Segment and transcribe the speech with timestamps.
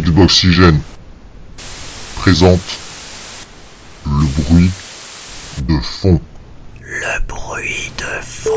[0.00, 0.80] Xboxygène
[2.16, 2.58] présente
[4.04, 4.70] le bruit
[5.68, 6.20] de fond.
[6.80, 8.50] Le bruit de fond.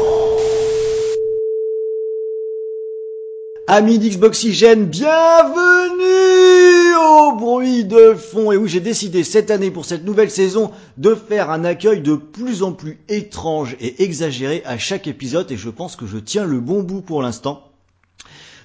[3.68, 6.08] Amis d'Xboxygène, bienvenue
[6.96, 8.52] au bruit de fond.
[8.52, 12.16] Et oui, j'ai décidé cette année pour cette nouvelle saison de faire un accueil de
[12.16, 16.46] plus en plus étrange et exagéré à chaque épisode et je pense que je tiens
[16.46, 17.67] le bon bout pour l'instant.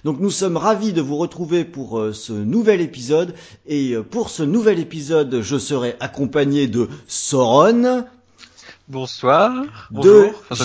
[0.05, 3.35] Donc nous sommes ravis de vous retrouver pour euh, ce nouvel épisode
[3.67, 8.05] et euh, pour ce nouvel épisode je serai accompagné de Soron,
[8.89, 9.53] Bonsoir.
[9.53, 10.33] de Bonjour.
[10.51, 10.65] Enfin,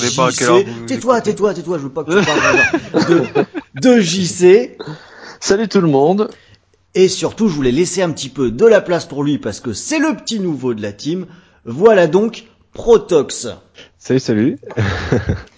[0.88, 3.46] Tais-toi, tais-toi, tais-toi, je veux pas que tu parles.
[3.76, 4.78] de, de JC.
[5.40, 6.30] Salut tout le monde.
[6.96, 9.72] Et surtout, je voulais laisser un petit peu de la place pour lui parce que
[9.72, 11.28] c'est le petit nouveau de la team.
[11.64, 13.48] Voilà donc Protox.
[14.00, 14.58] Salut, salut.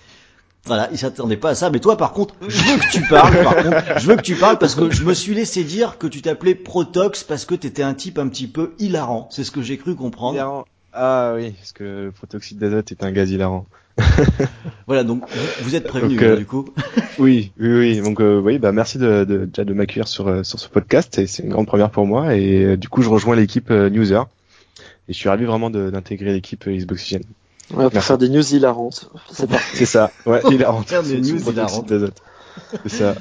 [0.69, 3.43] Voilà, il s'attendait pas à ça, mais toi par contre, je veux que tu parles,
[3.43, 6.05] par contre, je veux que tu parles parce que je me suis laissé dire que
[6.05, 9.63] tu t'appelais Protox parce que t'étais un type un petit peu hilarant, c'est ce que
[9.63, 10.35] j'ai cru comprendre.
[10.35, 10.65] Hilarant.
[10.93, 13.65] Ah oui, parce que le protoxyde d'azote est un gaz hilarant.
[14.85, 15.23] Voilà, donc
[15.61, 16.65] vous- êtes prévenus Donc, euh, du coup.
[17.17, 18.01] Oui, oui, oui.
[18.01, 21.19] Donc euh, oui, bah merci de, de, déjà de m'accueillir sur euh, sur ce podcast.
[21.25, 24.21] C'est une grande première pour moi et euh, du coup je rejoins l'équipe Newser
[25.07, 26.71] et je suis ravi vraiment d'intégrer l'équipe euh,
[27.71, 28.07] Va Merci.
[28.07, 29.09] faire des news hilarantes.
[29.73, 30.11] C'est ça.
[30.25, 30.81] Ouais, hilarant.
[30.83, 31.91] Faire des news hilarantes.
[32.83, 33.15] C'est ça.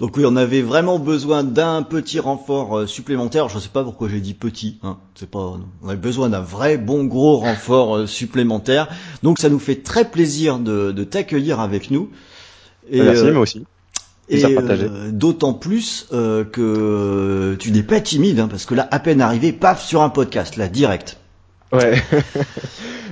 [0.00, 3.48] Donc oui, on avait vraiment besoin d'un petit renfort euh, supplémentaire.
[3.48, 4.78] Je sais pas pourquoi j'ai dit petit.
[4.82, 4.98] Hein.
[5.14, 5.58] C'est pas.
[5.82, 8.88] On avait besoin d'un vrai bon gros renfort euh, supplémentaire.
[9.22, 12.10] Donc ça nous fait très plaisir de, de t'accueillir avec nous.
[12.90, 13.64] Et, merci, euh, moi aussi.
[14.28, 18.98] et euh, d'autant plus euh, que tu n'es pas timide, hein, parce que là, à
[18.98, 21.18] peine arrivé, paf, sur un podcast, là, direct.
[21.72, 22.02] Ouais.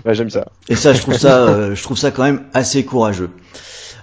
[0.05, 0.47] ouais, j'aime ça.
[0.69, 3.31] Et ça, je trouve ça, euh, je trouve ça quand même assez courageux.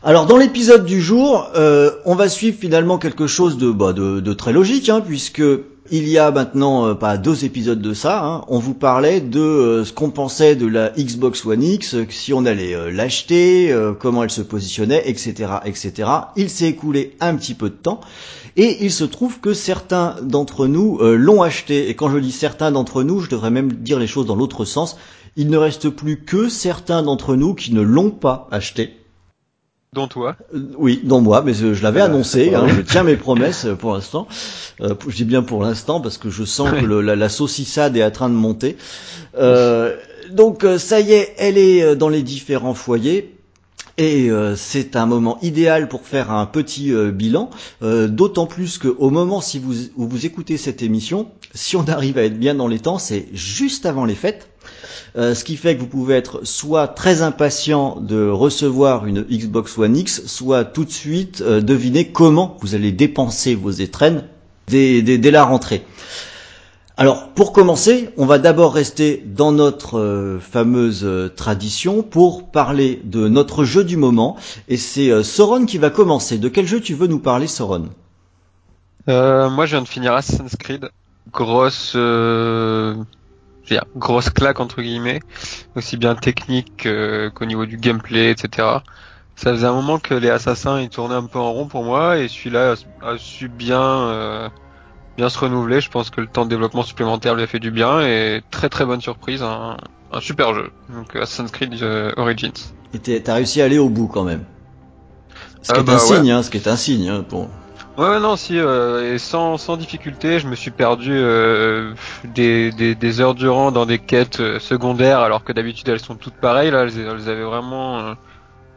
[0.04, 4.20] Alors, dans l'épisode du jour, euh, on va suivre finalement quelque chose de, bah, de,
[4.20, 5.44] de très logique, hein, puisque
[5.92, 8.24] il y a maintenant euh, pas deux épisodes de ça.
[8.24, 12.46] hein, on vous parlait de ce qu'on pensait de la Xbox One X, si on
[12.46, 16.10] allait l'acheter, comment elle se positionnait, etc., etc.
[16.36, 18.02] Il s'est écoulé un petit peu de temps.
[18.58, 21.90] Et il se trouve que certains d'entre nous euh, l'ont acheté.
[21.90, 24.66] Et quand je dis certains d'entre nous, je devrais même dire les choses dans l'autre
[24.66, 24.98] sens.
[25.38, 28.98] Il ne reste plus que certains d'entre nous qui ne l'ont pas acheté.
[29.94, 30.36] Dont toi.
[30.54, 32.14] Euh, oui, dont moi, mais euh, je l'avais Voilà.
[32.14, 32.54] annoncé.
[32.56, 34.28] hein, je tiens mes promesses euh, pour l'instant.
[34.82, 37.96] Euh, je dis bien pour l'instant parce que je sens que le- la, la saucissade
[37.98, 38.78] est en train de monter.
[39.38, 39.96] Euh,
[40.32, 43.36] donc ça y est, elle est dans les différents foyers.
[43.98, 47.50] Et euh, c'est un moment idéal pour faire un petit euh, bilan,
[47.84, 52.18] euh, d'autant plus qu'au moment si vous, où vous écoutez cette émission, si on arrive
[52.18, 54.48] à être bien dans les temps, c'est juste avant les fêtes.
[55.14, 59.98] Ce qui fait que vous pouvez être soit très impatient de recevoir une Xbox One
[59.98, 64.24] X, soit tout de suite deviner comment vous allez dépenser vos étrennes
[64.68, 65.84] dès la rentrée.
[67.02, 73.02] Alors, pour commencer, on va d'abord rester dans notre euh, fameuse euh, tradition pour parler
[73.04, 74.38] de notre jeu du moment.
[74.68, 76.38] Et c'est euh, Sauron qui va commencer.
[76.38, 77.48] De quel jeu tu veux nous parler,
[79.10, 80.92] Euh, moi, je viens de finir Assassin's Creed.
[81.34, 81.98] Grosse,
[83.96, 85.22] grosse claque entre guillemets,
[85.76, 86.88] aussi bien technique
[87.34, 88.68] qu'au niveau du gameplay, etc.
[89.36, 92.28] Ça faisait un moment que les assassins tournaient un peu en rond pour moi et
[92.28, 94.52] celui-là a, a su bien,
[95.18, 95.82] bien se renouveler.
[95.82, 98.70] Je pense que le temps de développement supplémentaire lui a fait du bien et très
[98.70, 99.78] très bonne surprise, un,
[100.12, 100.72] un super jeu.
[100.94, 102.52] Donc Assassin's Creed euh, Origins.
[102.94, 104.44] Et t'as réussi à aller au bout quand même.
[105.62, 106.00] Ce qui Ah est bah ouais.
[106.00, 107.10] signe, hein, ce qui est un signe.
[107.10, 107.48] Hein, pour...
[107.98, 111.94] Ouais, ouais, non, si, euh, et sans, sans difficulté, je me suis perdu euh,
[112.24, 116.34] des, des, des heures durant dans des quêtes secondaires, alors que d'habitude elles sont toutes
[116.36, 116.72] pareilles.
[116.72, 118.16] Là, elles, elles avaient vraiment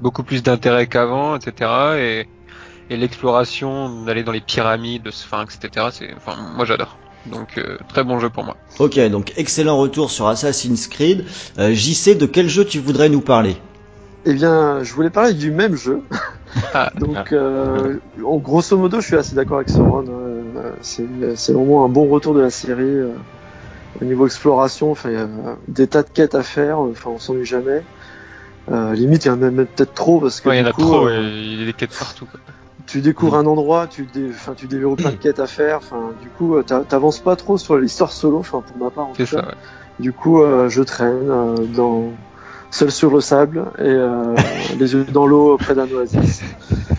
[0.00, 1.70] beaucoup plus d'intérêt qu'avant, etc.
[1.98, 2.28] Et,
[2.90, 5.86] et l'exploration, d'aller dans les pyramides, de Sphinx, etc.
[5.92, 6.96] C'est, enfin, moi j'adore.
[7.26, 8.56] Donc euh, très bon jeu pour moi.
[8.78, 11.24] Ok, donc excellent retour sur Assassin's Creed.
[11.58, 13.56] Euh, JC, de quel jeu tu voudrais nous parler?
[14.26, 16.00] Eh bien, je voulais parler du même jeu.
[16.72, 20.04] Ah, Donc, euh, en grosso modo, je suis assez d'accord avec Sauron.
[20.08, 21.04] euh, c'est,
[21.34, 22.82] c'est vraiment un bon retour de la série.
[22.84, 23.08] euh,
[24.00, 25.28] au niveau exploration, enfin, il y a
[25.66, 26.78] des tas de quêtes à faire.
[26.78, 27.82] Enfin, on s'ennuie jamais.
[28.70, 30.68] Euh, limite, il y en a même peut-être trop parce que ouais, il y en
[30.68, 32.26] a coup, trop, euh, il y a des quêtes partout.
[32.26, 32.38] Quoi.
[32.86, 34.30] Tu découvres un endroit, tu, dé...
[34.30, 35.78] enfin, tu déverrouilles plein de quêtes à faire.
[35.78, 38.38] Enfin, du coup, euh, t'a- t'avances pas trop sur l'histoire solo.
[38.38, 39.42] Enfin, pour ma part, en tout cas.
[39.46, 39.54] ouais.
[39.98, 42.18] Du coup, euh, je traîne euh, dans
[42.70, 44.34] seul sur le sable et euh,
[44.78, 46.46] les yeux dans l'eau près d'un oasis.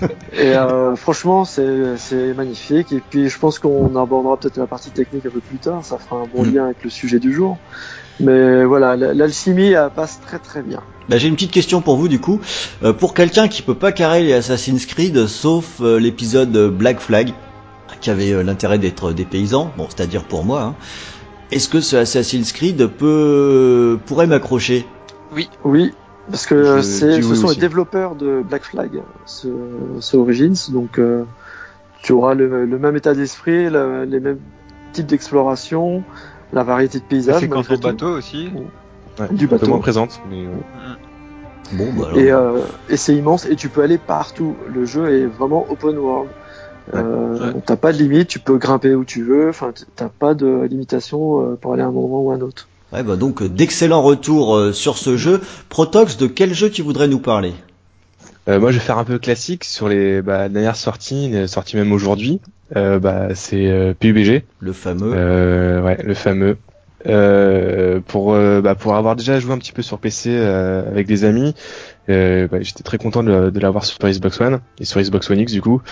[0.32, 2.92] Et euh, franchement, c'est c'est magnifique.
[2.92, 5.86] Et puis, je pense qu'on abordera peut-être la partie technique un peu plus tard.
[5.86, 6.52] Ça fera un bon Mm.
[6.52, 7.62] lien avec le sujet du jour.
[8.20, 10.82] Mais voilà, l'alchimie elle passe très très bien.
[11.10, 12.40] Bah, J'ai une petite question pour vous du coup.
[12.84, 17.34] Euh, pour quelqu'un qui peut pas carrer les Assassin's Creed sauf euh, l'épisode Black Flag,
[18.02, 20.62] qui avait euh, l'intérêt d'être des paysans, bon, c'est-à-dire pour moi.
[20.62, 20.76] Hein.
[21.52, 24.86] Est-ce que ce Assassin's Creed peut pourrait m'accrocher?
[25.64, 25.92] Oui,
[26.32, 27.56] parce que Je c'est, ce oui sont aussi.
[27.56, 29.48] les développeurs de Black Flag, ce,
[30.00, 31.24] ce Origins, donc euh,
[32.02, 34.40] tu auras le, le même état d'esprit, les mêmes
[34.94, 36.04] types d'exploration,
[36.53, 37.77] la variété de paysages, au tout.
[37.81, 38.50] bateau aussi.
[39.19, 39.68] Ouais, Du un peu bateau.
[39.68, 40.53] moins présente, mais ouais.
[41.74, 42.18] Bon, bah alors.
[42.19, 42.59] Et, euh,
[42.89, 44.56] et c'est immense et tu peux aller partout.
[44.74, 46.30] Le jeu est vraiment open world.
[46.94, 47.62] Euh, Ouais.
[47.65, 49.50] T'as pas de limite, tu peux grimper où tu veux.
[49.50, 52.68] Enfin, t'as pas de limitation euh, pour aller à un endroit ou à un autre.
[52.94, 55.42] Ouais, bah donc euh, d'excellents retours euh, sur ce jeu.
[55.69, 57.53] Protox, de quel jeu tu voudrais nous parler?
[58.47, 61.92] Euh, moi, je vais faire un peu classique sur les bah, dernières sorties, sorties même
[61.92, 62.42] aujourd'hui.
[62.75, 65.12] Euh, bah, c'est euh, PUBG, Le fameux.
[65.15, 66.57] euh, ouais, le fameux.
[67.07, 71.06] Euh, pour euh, bah, pour avoir déjà joué un petit peu sur PC euh, avec
[71.06, 71.53] des amis,
[72.09, 75.39] euh, bah, j'étais très content de, de l'avoir sur Xbox One et sur Xbox One
[75.39, 75.83] X du coup.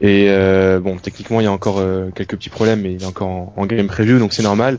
[0.00, 3.06] Et euh, bon, techniquement, il y a encore euh, quelques petits problèmes, mais il est
[3.06, 4.78] encore en, en game preview, donc c'est normal.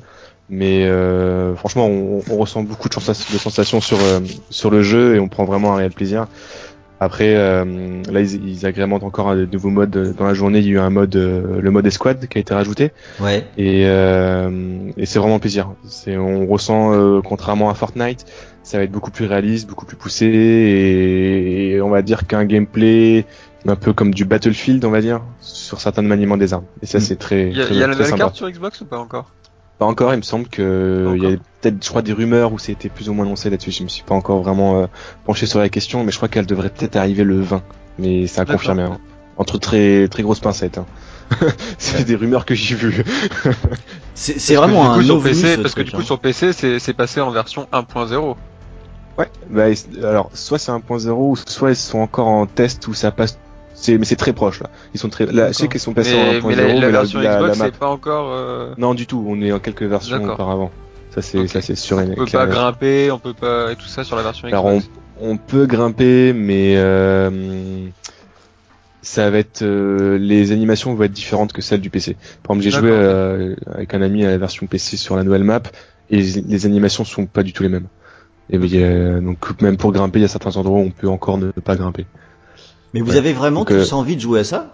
[0.49, 4.19] Mais euh, franchement, on, on ressent beaucoup de, de sensations sur euh,
[4.49, 6.27] sur le jeu et on prend vraiment un réel plaisir.
[6.99, 10.59] Après, euh, là, ils, ils agrémentent encore un nouveau mode dans la journée.
[10.59, 13.45] Il y a eu un mode, euh, le mode escouade qui a été rajouté Ouais.
[13.57, 15.71] et, euh, et c'est vraiment plaisir.
[15.85, 18.25] C'est, on ressent, euh, contrairement à Fortnite,
[18.63, 22.45] ça va être beaucoup plus réaliste, beaucoup plus poussé et, et on va dire qu'un
[22.45, 23.25] gameplay
[23.67, 26.65] un peu comme du Battlefield, on va dire, sur certains maniements des armes.
[26.83, 27.01] Et ça, Mm.
[27.01, 28.17] c'est très, Il y a, très, y a la nouvelle sympa.
[28.25, 29.31] carte sur Xbox ou pas encore?
[29.77, 32.59] Pas encore, il me semble que il y a peut-être, je crois, des rumeurs où
[32.59, 33.71] c'était plus ou moins annoncé là-dessus.
[33.71, 34.85] Je me suis pas encore vraiment euh,
[35.25, 37.61] penché sur la question, mais je crois qu'elle devrait peut-être arriver le 20.
[37.99, 38.55] Mais D'accord.
[38.55, 38.83] confirmer.
[38.83, 38.99] hein.
[39.37, 40.77] Entre très très grosses pincettes.
[40.77, 40.85] Hein.
[41.77, 43.03] c'est des rumeurs que j'ai vues.
[44.13, 46.03] C'est c'est Parce que vraiment un sur ovni, PC, ce parce que du coup hein.
[46.03, 48.35] sur PC c'est c'est passé en version 1.0.
[49.17, 49.29] Ouais.
[49.49, 49.63] Bah,
[50.03, 53.39] alors, soit c'est 1.0, ou soit ils sont encore en test où ça passe.
[53.75, 54.69] C'est, mais c'est très proche là.
[54.93, 55.25] Ils sont très.
[55.25, 57.35] Là, je sais qu'ils sont passés Mais, en 1.0, mais la, la mais version la,
[57.37, 58.31] Xbox c'est pas encore.
[58.31, 59.23] euh, Non, du tout.
[59.27, 60.71] On est en quelques versions auparavant.
[61.11, 61.49] Ça c'est, Ok.
[61.49, 64.23] ça c'est sûr On peut pas grimper, on peut pas et tout ça sur la
[64.23, 64.99] version Alors on, Xbox.
[65.21, 67.87] on peut grimper, mais euh,
[69.01, 72.17] ça va être euh, les animations vont être différentes que celles du PC.
[72.43, 75.43] Par exemple, j'ai joué euh, avec un ami à la version PC sur la nouvelle
[75.43, 75.61] map
[76.09, 77.87] et les, animations sont pas du tout les mêmes.
[78.49, 81.49] Et donc même pour grimper, il y a certains endroits où on peut encore ne
[81.51, 82.05] pas grimper.
[82.95, 83.17] Mais vous Ouais.
[83.17, 84.71] avez vraiment Donc, euh, tous envie de jouer à ça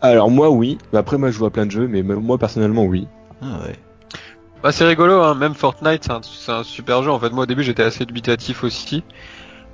[0.00, 2.84] Alors moi oui, Mais après moi je joue à plein de jeux, mais moi personnellement
[2.84, 3.06] oui.
[3.42, 3.76] Ah ouais.
[4.62, 5.34] Bah c'est rigolo, hein.
[5.34, 7.10] même Fortnite c'est un, super jeu.
[7.10, 9.04] En fait, moi au début j'étais assez dubitatif aussi,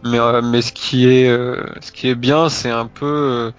[0.02, 3.50] mais euh, mais ce qui est euh, ce qui est bien, c'est un peu euh,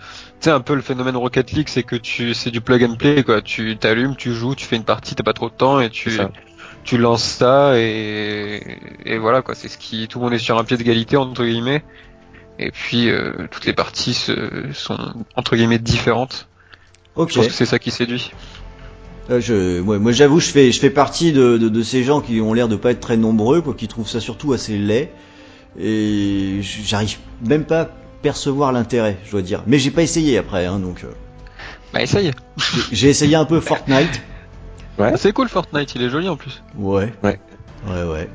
[0.41, 2.95] tu sais un peu le phénomène Rocket League, c'est que tu c'est du plug and
[2.95, 3.41] play quoi.
[3.41, 6.97] Tu t'allumes, tu joues, tu fais une partie, t'as pas trop de temps et tu
[6.97, 9.55] lances ça et et voilà quoi.
[9.55, 11.85] C'est ce qui tout le monde est sur un pied d'égalité entre guillemets.
[12.61, 14.33] Et puis euh, toutes les parties se,
[14.73, 14.97] sont
[15.35, 16.47] entre guillemets différentes.
[17.15, 17.29] Ok.
[17.31, 18.31] Je pense que c'est ça qui séduit.
[19.29, 22.21] Euh, je, ouais, moi j'avoue, je fais, je fais partie de, de, de ces gens
[22.21, 25.09] qui ont l'air de pas être très nombreux, quoi, qui trouvent ça surtout assez laid.
[25.79, 27.89] Et j'arrive même pas à
[28.21, 29.63] percevoir l'intérêt, je dois dire.
[29.67, 31.03] Mais j'ai pas essayé après, hein, donc.
[31.03, 31.07] euh,
[31.93, 32.31] Bah essaye.
[32.57, 34.21] j'ai- j'ai essayé un peu Fortnite.
[34.99, 35.11] Ouais.
[35.13, 36.61] Ah, c'est cool Fortnite, il est joli en plus.
[36.77, 37.13] Ouais.
[37.23, 37.39] Ouais.
[37.87, 38.29] Ouais, ouais.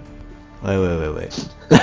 [0.65, 1.29] Ouais, ouais, ouais, ouais.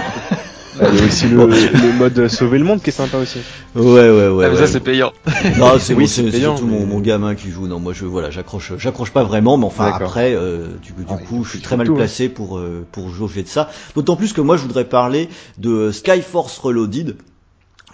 [0.82, 3.40] Il y a aussi le, le mode sauver le monde qui est sympa aussi.
[3.76, 4.46] Ouais, ouais, ouais.
[4.46, 4.66] ah, mais ouais.
[4.66, 5.12] ça c'est payant.
[5.58, 7.68] Non, c'est Oui, c'est surtout mon, mais- mon gamin qui joue.
[7.68, 11.18] Non, moi je voilà, j'accroche, j'accroche pas vraiment, mais enfin après, euh, du, du Ah,
[11.18, 11.98] coup, je suis très mal tout, hein.
[11.98, 13.70] placé pour euh, pour jauger de ça.
[13.96, 17.18] D'autant plus que moi, je voudrais parler de Skyforce Reloaded,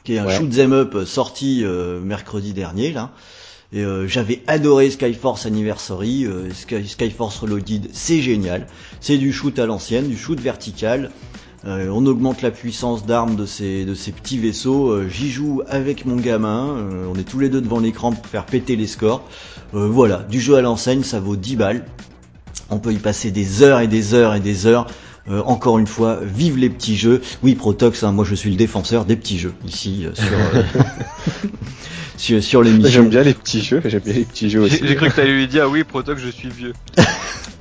[0.04, 0.36] qui est un Ouais.
[0.38, 3.12] shoot 'em up sorti euh, mercredi dernier là.
[3.72, 8.66] Et euh, j'avais adoré Skyforce Anniversary, euh, Sky, Skyforce Reloaded, c'est génial.
[9.00, 11.12] C'est du shoot à l'ancienne, du shoot vertical.
[11.66, 14.90] Euh, on augmente la puissance d'armes de ces, de ces petits vaisseaux.
[14.92, 16.70] Euh, J'y joue avec mon gamin.
[16.78, 19.24] Euh, on est tous les deux devant l'écran pour faire péter les scores.
[19.72, 21.86] Voilà, du jeu à l'enseigne, ça vaut 10 balles.
[22.72, 24.88] On peut y passer des heures et des heures et des heures.
[25.30, 27.22] Euh, encore une fois, vive les petits jeux.
[27.44, 31.48] Oui, Protox, hein, moi je suis le défenseur des petits jeux ici euh, sur, euh,
[32.18, 32.90] sur, sur l'émission.
[32.90, 34.82] J'aime bien les petits jeux, j'aime bien les petits jeux aussi.
[34.84, 36.74] J'ai cru que t'allais lui dire oui, Protox, je suis vieux.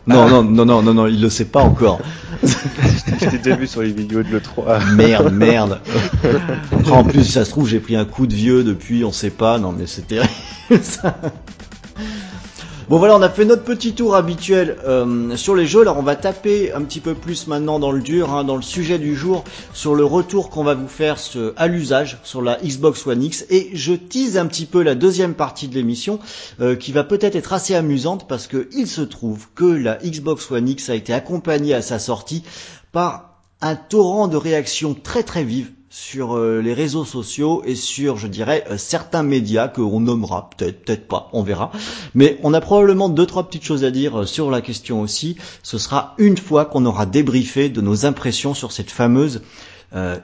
[0.07, 2.01] Non, non, non, non, non, non, il le sait pas encore.
[2.43, 4.95] Je t'ai déjà vu sur les vidéos de l'E3.
[4.95, 5.83] Merde, merde.
[6.91, 9.59] En plus, ça se trouve, j'ai pris un coup de vieux depuis, on sait pas.
[9.59, 10.31] Non, mais c'est terrible.
[10.81, 11.21] ça.
[12.89, 15.83] Bon voilà, on a fait notre petit tour habituel euh, sur les jeux.
[15.83, 18.63] Alors on va taper un petit peu plus maintenant dans le dur, hein, dans le
[18.63, 21.19] sujet du jour, sur le retour qu'on va vous faire
[21.57, 23.45] à l'usage sur la Xbox One X.
[23.51, 26.19] Et je tease un petit peu la deuxième partie de l'émission,
[26.63, 30.51] euh, qui va peut-être être assez amusante parce que il se trouve que la Xbox
[30.51, 32.43] One X a été accompagnée à sa sortie
[32.93, 38.19] par un torrent de réactions très très vives sur euh, les réseaux sociaux et sur,
[38.19, 41.73] je dirais, euh, certains médias que on nommera, peut-être, peut-être pas, on verra.
[42.15, 45.37] Mais on a probablement deux, trois petites choses à dire euh, sur la question aussi.
[45.63, 49.43] Ce sera une fois qu'on aura débriefé de nos impressions sur cette fameuse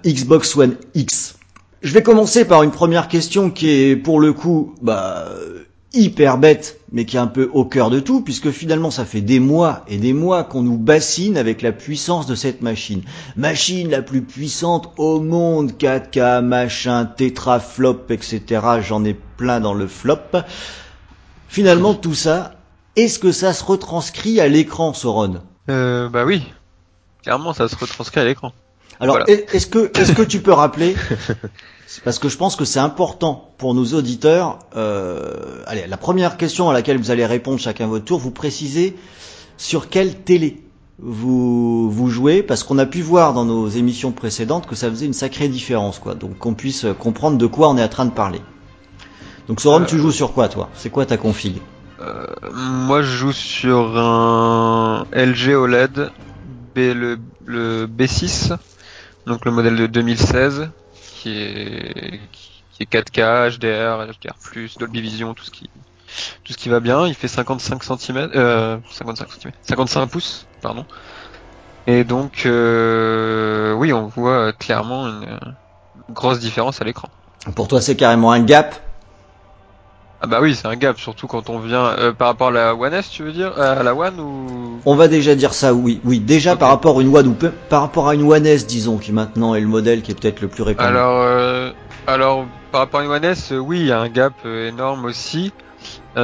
[0.04, 1.36] Xbox One X.
[1.80, 5.26] Je vais commencer par une première question qui est pour le coup bah,
[5.94, 9.20] hyper bête, mais qui est un peu au cœur de tout, puisque finalement ça fait
[9.20, 13.02] des mois et des mois qu'on nous bassine avec la puissance de cette machine.
[13.36, 18.42] Machine la plus puissante au monde, 4K, machin, tétraflop, etc.
[18.82, 20.18] J'en ai plein dans le flop.
[21.48, 22.54] Finalement tout ça,
[22.96, 25.40] est-ce que ça se retranscrit à l'écran, Soron?
[25.70, 26.42] Euh, bah oui.
[27.22, 28.52] Clairement, ça se retranscrit à l'écran.
[29.00, 29.30] Alors, Voilà.
[29.52, 30.94] est-ce que, est-ce que tu peux rappeler
[32.04, 34.58] Parce que je pense que c'est important pour nos auditeurs.
[34.76, 38.96] Euh, allez, la première question à laquelle vous allez répondre chacun votre tour, vous précisez
[39.56, 40.62] sur quelle télé
[40.98, 45.06] vous vous jouez, parce qu'on a pu voir dans nos émissions précédentes que ça faisait
[45.06, 46.14] une sacrée différence, quoi.
[46.14, 48.40] Donc qu'on puisse comprendre de quoi on est en train de parler.
[49.48, 50.70] Donc Soron, Euh, tu joues sur quoi, toi?
[50.74, 51.60] C'est quoi ta config?
[52.00, 56.10] Euh, moi, je joue sur un LG OLED
[56.74, 58.56] B, le, le B6,
[59.26, 60.70] donc le modèle de 2016,
[61.24, 62.20] qui est
[62.72, 65.70] qui est 4K, HDR, HDR+, Dolby Vision, tout ce qui
[66.44, 67.06] tout ce qui va bien.
[67.06, 70.84] Il fait 55 cm, euh, 55 cm, 55 pouces, pardon.
[71.86, 75.38] Et donc, euh, oui, on voit clairement une
[76.10, 77.08] grosse différence à l'écran.
[77.54, 78.74] Pour toi, c'est carrément un gap.
[80.24, 82.74] Ah bah oui, c'est un gap, surtout quand on vient euh, par rapport à la
[82.74, 84.80] One S, tu veux dire, Euh, à la One ou?
[84.86, 86.18] On va déjà dire ça, oui, oui.
[86.18, 88.96] Déjà par rapport à une One ou peu- par rapport à une One S, disons,
[88.96, 90.88] qui maintenant est le modèle qui est peut-être le plus répandu.
[90.88, 91.72] Alors, euh,
[92.06, 95.52] alors par rapport à une One S, oui, il y a un gap énorme aussi.
[96.16, 96.22] Il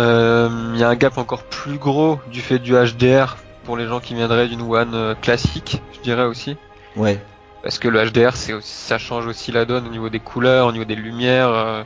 [0.78, 4.14] y a un gap encore plus gros du fait du HDR pour les gens qui
[4.14, 6.56] viendraient d'une One classique, je dirais aussi.
[6.96, 7.20] Ouais.
[7.62, 10.72] Parce que le HDR, c'est ça change aussi la donne au niveau des couleurs, au
[10.72, 11.84] niveau des lumières.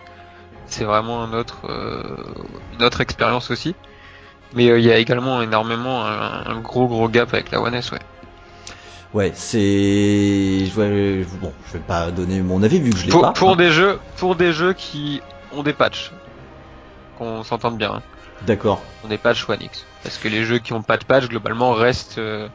[0.66, 2.02] C'est vraiment un autre, euh,
[2.78, 3.75] une autre expérience aussi.
[4.54, 7.75] Mais euh, il y a également énormément un, un gros gros gap avec la One
[7.75, 7.99] S, ouais.
[9.12, 9.59] Ouais, c'est.
[10.66, 11.25] Je vais...
[11.40, 13.33] Bon, je vais pas donner mon avis vu que je l'ai Pour, pas.
[13.33, 13.56] pour hein.
[13.56, 16.11] des jeux, pour des jeux qui ont des patchs,
[17.18, 17.94] qu'on s'entende bien.
[17.94, 18.02] hein.
[18.47, 18.83] D'accord.
[19.04, 19.87] on des patchs One X.
[20.02, 22.49] Parce que les jeux qui ont pas de patch globalement restent euh,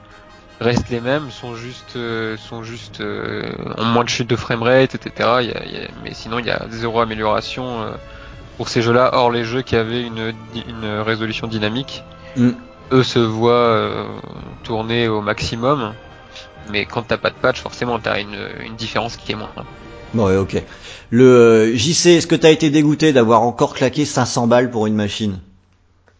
[0.59, 3.43] restent les mêmes, sont juste euh, sont juste euh,
[3.77, 5.41] ont moins de chute de framerate, etc.
[5.41, 7.91] Il y a- il y a- mais sinon il y a zéro amélioration euh,
[8.57, 9.11] pour ces jeux-là.
[9.13, 10.33] Or les jeux qui avaient une
[10.67, 12.03] une résolution dynamique,
[12.35, 12.51] Hmm.
[12.91, 14.05] eux se voient euh,
[14.63, 15.93] tourner au maximum.
[16.71, 19.65] Mais quand t'as pas de patch, forcément t'as une une différence qui est moindre.
[20.13, 20.61] Bon, ouais, ok.
[21.11, 24.95] Le euh, JC, est-ce que t'as été dégoûté d'avoir encore claqué 500 balles pour une
[24.95, 25.39] machine?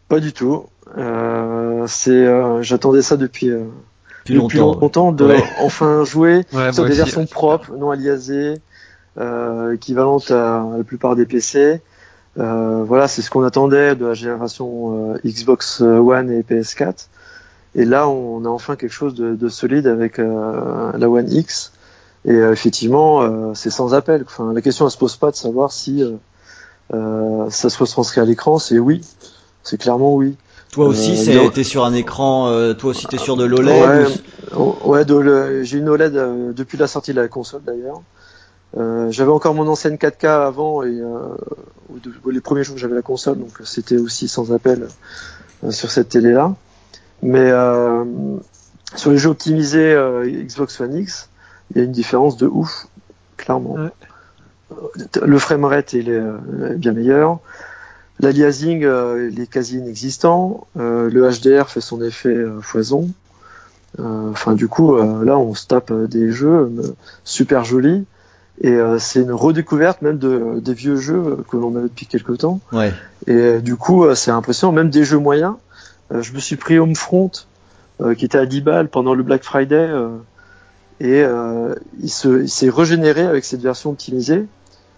[0.08, 0.65] Pas du tout.
[0.98, 3.65] Euh, c'est, euh, j'attendais ça depuis, euh,
[4.33, 4.79] Depuis depuis longtemps.
[4.81, 5.43] longtemps de Ouais.
[5.62, 8.55] enfin jouer Ouais, sur des aussi, versions propres, non aliasées,
[9.19, 11.81] euh, équivalentes à la plupart des PC.
[12.38, 17.07] Euh, voilà, c'est ce qu'on attendait de la génération euh, Xbox One et PS4.
[17.75, 21.71] Et là, on a enfin quelque chose de, de solide avec euh, la One X.
[22.25, 24.24] Et euh, effectivement, euh, c'est sans appel.
[24.25, 26.13] Enfin, la question ne se pose pas de savoir si euh,
[26.93, 28.59] euh, ça se retranscrit à l'écran.
[28.59, 29.01] C'est oui,
[29.63, 30.36] c'est clairement oui.
[30.86, 32.48] Toi aussi, Euh, t'es sur un écran.
[32.50, 33.67] euh, toi aussi, t'es sur de l'OLED.
[33.89, 37.62] Ouais, ou- Ouais, de le- j'ai une OLED euh, depuis la sortie de la console
[37.65, 38.01] d'ailleurs.
[38.77, 41.19] Euh, j'avais encore mon ancienne 4K avant et euh,
[42.31, 44.88] les premiers jours que j'avais la console, donc c'était aussi sans appel
[45.65, 46.53] euh, sur cette télé-là.
[47.24, 48.05] Mais euh,
[48.95, 51.29] sur les jeux optimisés euh, Xbox One X,
[51.71, 52.88] il y a une différence de ouf,
[53.38, 53.74] clairement.
[53.74, 53.89] Ouais.
[55.24, 57.39] Le framerate il est euh, bien meilleur.
[58.19, 60.67] L'aliasing euh, il est quasi inexistant.
[60.77, 63.09] Euh, le HDR fait son effet euh, foison.
[63.99, 68.05] Euh, Enfin, du coup, euh, là, on se tape euh, des jeux euh, super jolis.
[68.61, 72.39] Et euh, c'est une redécouverte même de, des vieux jeux que l'on avait depuis quelques
[72.39, 72.59] temps.
[72.73, 72.93] Ouais.
[73.27, 75.53] Et euh, du coup, euh, c'est impressionnant, même des jeux moyens.
[76.11, 77.31] Euh, je me suis pris Homefront,
[78.01, 80.09] euh, qui était à 10 balles pendant le Black Friday, euh,
[80.99, 84.45] et euh, il se- il s'est régénéré avec cette version optimisée,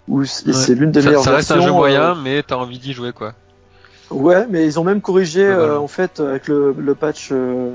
[0.08, 0.52] où c- Ouais.
[0.52, 2.92] c'est l'une des Ça, meilleures ça reste un jeu euh, moyen, mais t'as envie d'y
[2.92, 3.32] jouer quoi.
[4.10, 5.62] Ouais, mais ils ont même corrigé, voilà.
[5.74, 7.70] euh, en fait, avec le, le patch, euh,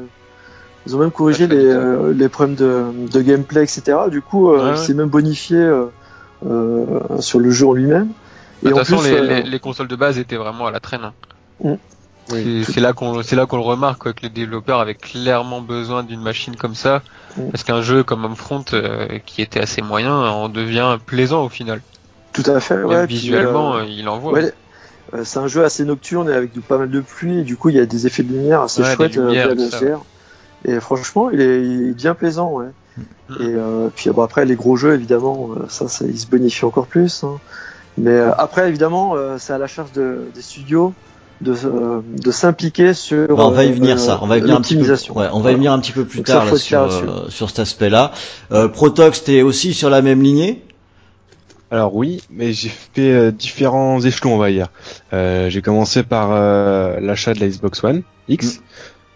[0.86, 3.98] ils ont même corrigé les, euh, problèmes de, de gameplay, etc.
[4.12, 4.78] Du coup, euh, Ouais, ouais.
[4.78, 5.86] c'est même bonifié euh,
[6.46, 6.86] euh,
[7.20, 8.10] sur le jeu en lui-même.
[8.62, 10.72] De Et toute façon, plus, les, euh, les, les consoles de base étaient vraiment à
[10.72, 11.02] la traîne.
[11.06, 11.14] hein.
[11.64, 11.74] Mm.
[12.34, 12.66] Oui.
[12.70, 16.04] C'est là qu'on c'est là qu'on le remarque quoi, que les développeurs avaient clairement besoin
[16.04, 17.02] d'une machine comme ça
[17.38, 17.50] Mm.
[17.52, 21.82] parce qu'un jeu comme Homefront euh, qui était assez moyen en devient plaisant au final.
[22.44, 23.06] Tout à fait, ouais.
[23.08, 24.34] puis, visuellement, euh, euh, il envoie.
[24.34, 24.54] ouais,
[25.14, 27.40] euh, c'est un jeu assez nocturne et avec pas mal de pluie.
[27.40, 29.50] Et du coup, il y a des effets de lumière assez Ouais, chouettes euh, lumières.
[30.66, 32.52] Et franchement, il est, il est bien plaisant.
[32.52, 32.66] Ouais.
[33.40, 36.88] Et euh, puis bon, après, les gros jeux, évidemment, ça, ça, ils se bonifient encore
[36.88, 37.24] plus.
[37.24, 37.38] hein.
[37.98, 40.94] Mais euh, après, évidemment, euh, c'est à la charge de, des studios
[41.42, 44.42] de, euh, de s'impliquer sur Bah, on va y euh, venir ça, on va y
[44.42, 44.82] venir un petit peu.
[44.82, 45.18] l'optimisation.
[45.18, 45.58] Ouais, on va y Voilà.
[45.58, 48.12] venir un petit peu plus Donc tard là, sur, euh, sur cet aspect-là.
[48.52, 50.67] Euh, Protox, t'es aussi sur la même lignée?
[51.70, 54.70] Alors oui, mais j'ai fait euh, différents échelons, on va dire.
[55.12, 58.62] Euh, j'ai commencé par euh, l'achat de la Xbox One X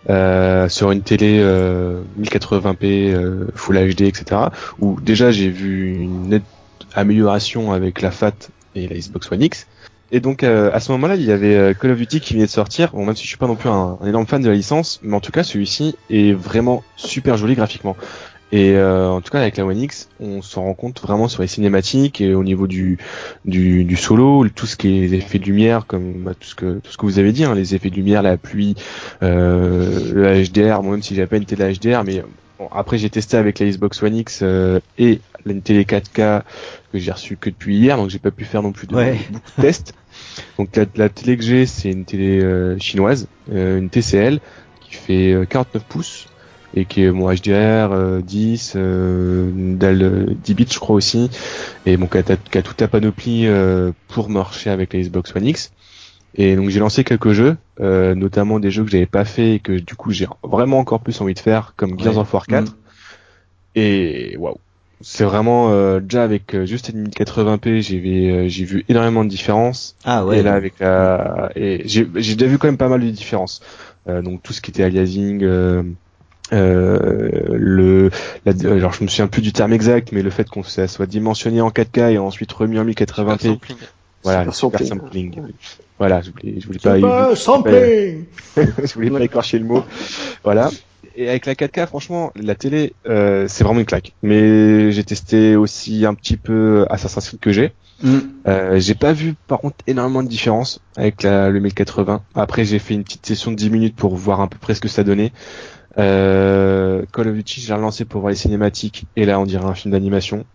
[0.10, 4.42] euh, sur une télé euh, 1080p euh, Full HD, etc.
[4.80, 6.44] Où déjà j'ai vu une nette
[6.94, 8.34] amélioration avec la FAT
[8.76, 9.68] et la Xbox One X.
[10.12, 12.52] Et donc euh, à ce moment-là, il y avait Call of Duty qui venait de
[12.52, 12.92] sortir.
[12.92, 15.00] Bon, même si je suis pas non plus un, un énorme fan de la licence,
[15.04, 17.96] mais en tout cas celui-ci est vraiment super joli graphiquement.
[18.54, 21.42] Et euh, en tout cas avec la One X, on s'en rend compte vraiment sur
[21.42, 22.98] les cinématiques et au niveau du
[23.46, 26.56] du, du solo, tout ce qui est les effets de lumière, comme bah, tout ce
[26.56, 28.76] que tout ce que vous avez dit, hein, les effets de lumière, la pluie,
[29.24, 30.82] euh, le HDR.
[30.82, 32.24] Bon, même si j'ai pas une télé HDR, mais
[32.60, 36.42] bon, après j'ai testé avec la Xbox One X euh, et une télé 4K
[36.92, 39.18] que j'ai reçue que depuis hier, donc j'ai pas pu faire non plus de, Ouais.
[39.32, 39.94] beaucoup de tests.
[40.60, 44.40] Donc la, la télé que j'ai, c'est une télé euh, chinoise, euh, une TCL
[44.82, 46.28] qui fait euh, 49 pouces
[46.76, 50.96] et qui est mon HDR euh, 10, euh, une dalle euh, 10 bits je crois
[50.96, 51.30] aussi,
[51.86, 55.36] et bon qui a, qui a toute la panoplie euh, pour marcher avec la Xbox
[55.36, 55.72] One X.
[56.36, 59.60] Et donc j'ai lancé quelques jeux, euh, notamment des jeux que j'avais pas fait et
[59.60, 62.22] que du coup j'ai vraiment encore plus envie de faire, comme Gears Ouais.
[62.22, 62.64] of War 4.
[62.72, 62.76] Mm.
[63.76, 64.58] Et waouh,
[65.02, 69.24] c'est vraiment euh, déjà avec euh, juste une 1080p, j'ai vu, euh, j'ai vu énormément
[69.26, 69.96] de différences.
[70.06, 70.40] Ah ouais.
[70.40, 73.62] Et là avec la et j'ai j'ai déjà vu quand même pas mal de différences.
[74.08, 75.44] Euh, donc tout ce qui était aliasing,
[76.54, 78.10] euh, le
[78.46, 81.06] la, alors je me souviens plus du terme exact, mais le fait qu'on ça soit
[81.06, 83.78] dimensionné en 4K et ensuite remis en 1080p, Sampling.
[84.24, 85.42] voilà, Super super sampling.
[85.98, 88.26] Voilà, je voulais je voulais pas Super sampling
[88.58, 89.84] je voulais pas écorcher le mot.
[90.44, 90.70] Voilà.
[91.16, 94.14] Et avec la 4K, franchement, la télé, euh, c'est vraiment une claque.
[94.24, 97.74] Mais j'ai testé aussi un petit peu Assassin's Creed que j'ai.
[98.02, 98.18] Mm.
[98.48, 102.22] Euh, j'ai pas vu par contre énormément de différence avec la, le 1080.
[102.36, 104.82] Après j'ai fait une petite session de 10 minutes pour voir à peu près ce
[104.82, 105.32] que ça donnait.
[105.98, 109.74] Euh, Call of Duty j'ai relancé pour voir les cinématiques et là on dirait un
[109.76, 110.46] film d'animation.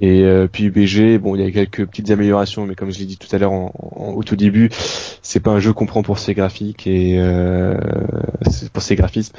[0.00, 3.04] Et euh, puis BG, bon il y a quelques petites améliorations mais comme je l'ai
[3.04, 4.70] dit tout à l'heure en, en- au tout début,
[5.22, 7.76] c'est pas un jeu qu'on prend pour ses graphiques et euh,
[8.72, 9.34] pour ses graphismes.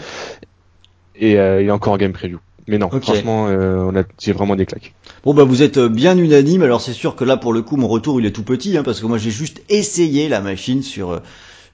[1.16, 2.40] Et euh, il est encore en game preview.
[2.68, 4.94] Mais non, franchement, euh, on a, j'ai vraiment des claques.
[5.26, 7.76] Bon bah vous êtes euh, bien unanime, alors c'est sûr que là pour le coup
[7.76, 10.82] mon retour il est tout petit, hein, parce que moi j'ai juste essayé la machine
[10.82, 11.20] sur euh,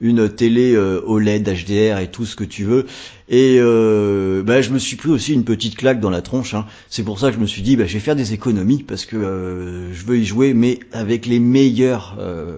[0.01, 2.85] une télé euh, OLED, HDR et tout ce que tu veux,
[3.27, 6.65] et euh, bah, je me suis pris aussi une petite claque dans la tronche, hein.
[6.89, 9.05] c'est pour ça que je me suis dit bah, je vais faire des économies, parce
[9.05, 12.17] que euh, je veux y jouer, mais avec les meilleurs...
[12.19, 12.57] euh,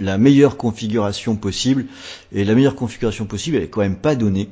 [0.00, 1.86] la meilleure configuration possible.
[2.32, 4.48] Et la meilleure configuration possible elle est quand même pas donnée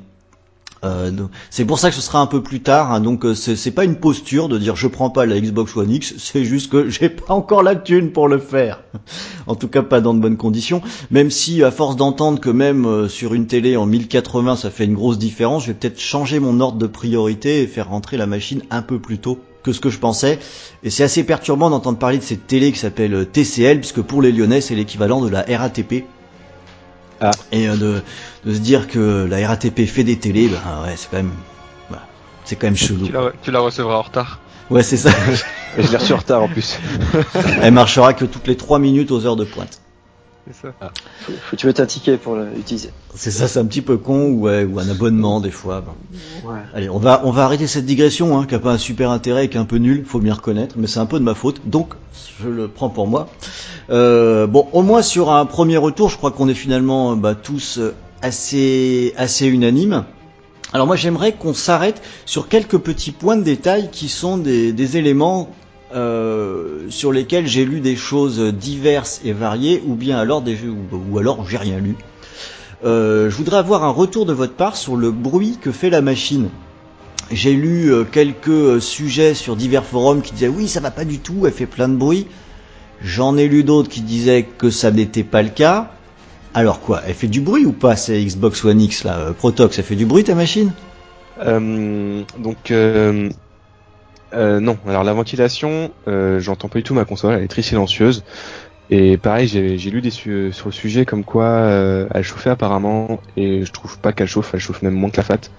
[0.84, 1.10] euh,
[1.50, 2.92] c'est pour ça que ce sera un peu plus tard.
[2.92, 5.76] hein, donc euh, c'est c'est pas une posture de dire je prends pas la Xbox
[5.76, 6.14] One X.
[6.18, 8.82] C'est juste que j'ai pas encore la thune pour le faire.
[9.46, 10.82] en tout cas pas dans de bonnes conditions.
[11.10, 14.84] Même si à force d'entendre que même euh, sur une télé en 1080 ça fait
[14.84, 18.26] une grosse différence, je vais peut-être changer mon ordre de priorité et faire rentrer la
[18.26, 20.40] machine un peu plus tôt que ce que je pensais.
[20.82, 24.20] Et c'est assez perturbant d'entendre parler de cette télé qui s'appelle euh, TCL, puisque pour
[24.20, 26.04] les Lyonnais c'est l'équivalent de la RATP.
[27.22, 27.30] Ah.
[27.52, 28.02] Et euh, de,
[28.44, 31.32] de se dire que la RATP fait des télés, ben ouais, c'est quand même,
[31.88, 32.04] voilà,
[32.44, 33.06] c'est quand même chelou.
[33.06, 34.40] Tu la, tu la recevras en retard.
[34.70, 35.10] Ouais, c'est ça.
[35.78, 36.78] Et je l'ai reçu en retard en plus.
[37.62, 39.81] Elle marchera que toutes les 3 minutes aux heures de pointe.
[40.46, 40.74] C'est ça.
[41.48, 42.90] Faut, tu mettes un ticket pour l'utiliser.
[43.14, 45.82] C'est ça, c'est un petit peu con, ou, ouais, ou un abonnement des fois.
[45.82, 45.94] ben.
[46.50, 46.58] Ouais.
[46.74, 49.44] Allez, on va, on va arrêter cette digression, hein, qui a pas un super intérêt
[49.44, 51.34] et qui est un peu nul, faut bien reconnaître, mais c'est un peu de ma
[51.34, 51.94] faute, donc
[52.42, 53.28] je le prends pour moi.
[53.90, 57.78] Euh, bon, au moins sur un premier retour, je crois qu'on est finalement bah, tous
[57.78, 60.04] euh, assez, assez unanimes.
[60.72, 64.96] Alors moi j'aimerais qu'on s'arrête sur quelques petits points de détail qui sont des, des
[64.96, 65.50] éléments
[65.94, 71.18] euh, sur lesquels j'ai lu des choses diverses et variées, ou bien alors des ou,
[71.18, 71.96] alors j'ai rien lu.
[72.84, 76.00] Euh, je voudrais avoir un retour de votre part sur le bruit que fait la
[76.00, 76.48] machine.
[77.30, 81.18] J'ai lu euh, quelques sujets sur divers forums qui disaient oui ça va pas du
[81.18, 82.26] tout, elle fait plein de bruit.
[83.02, 85.92] J'en ai lu d'autres qui disaient que ça n'était pas le cas.
[86.54, 89.84] Alors quoi, elle fait du bruit ou pas C'est Xbox One X là, Protox, elle
[89.84, 90.72] fait du bruit ta machine?
[91.38, 92.72] Donc
[94.34, 94.78] euh, euh, non.
[94.86, 97.34] Alors la ventilation, euh, j'entends pas du tout ma console.
[97.34, 98.24] Elle est très silencieuse.
[98.90, 103.20] Et pareil, j'ai lu des su- sur le sujet comme quoi euh, elle chauffait apparemment,
[103.36, 104.50] et je trouve pas qu'elle chauffe.
[104.54, 105.50] Elle chauffe même moins que la FAT.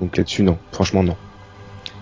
[0.00, 0.58] Donc là-dessus, non.
[0.72, 1.16] Franchement, non.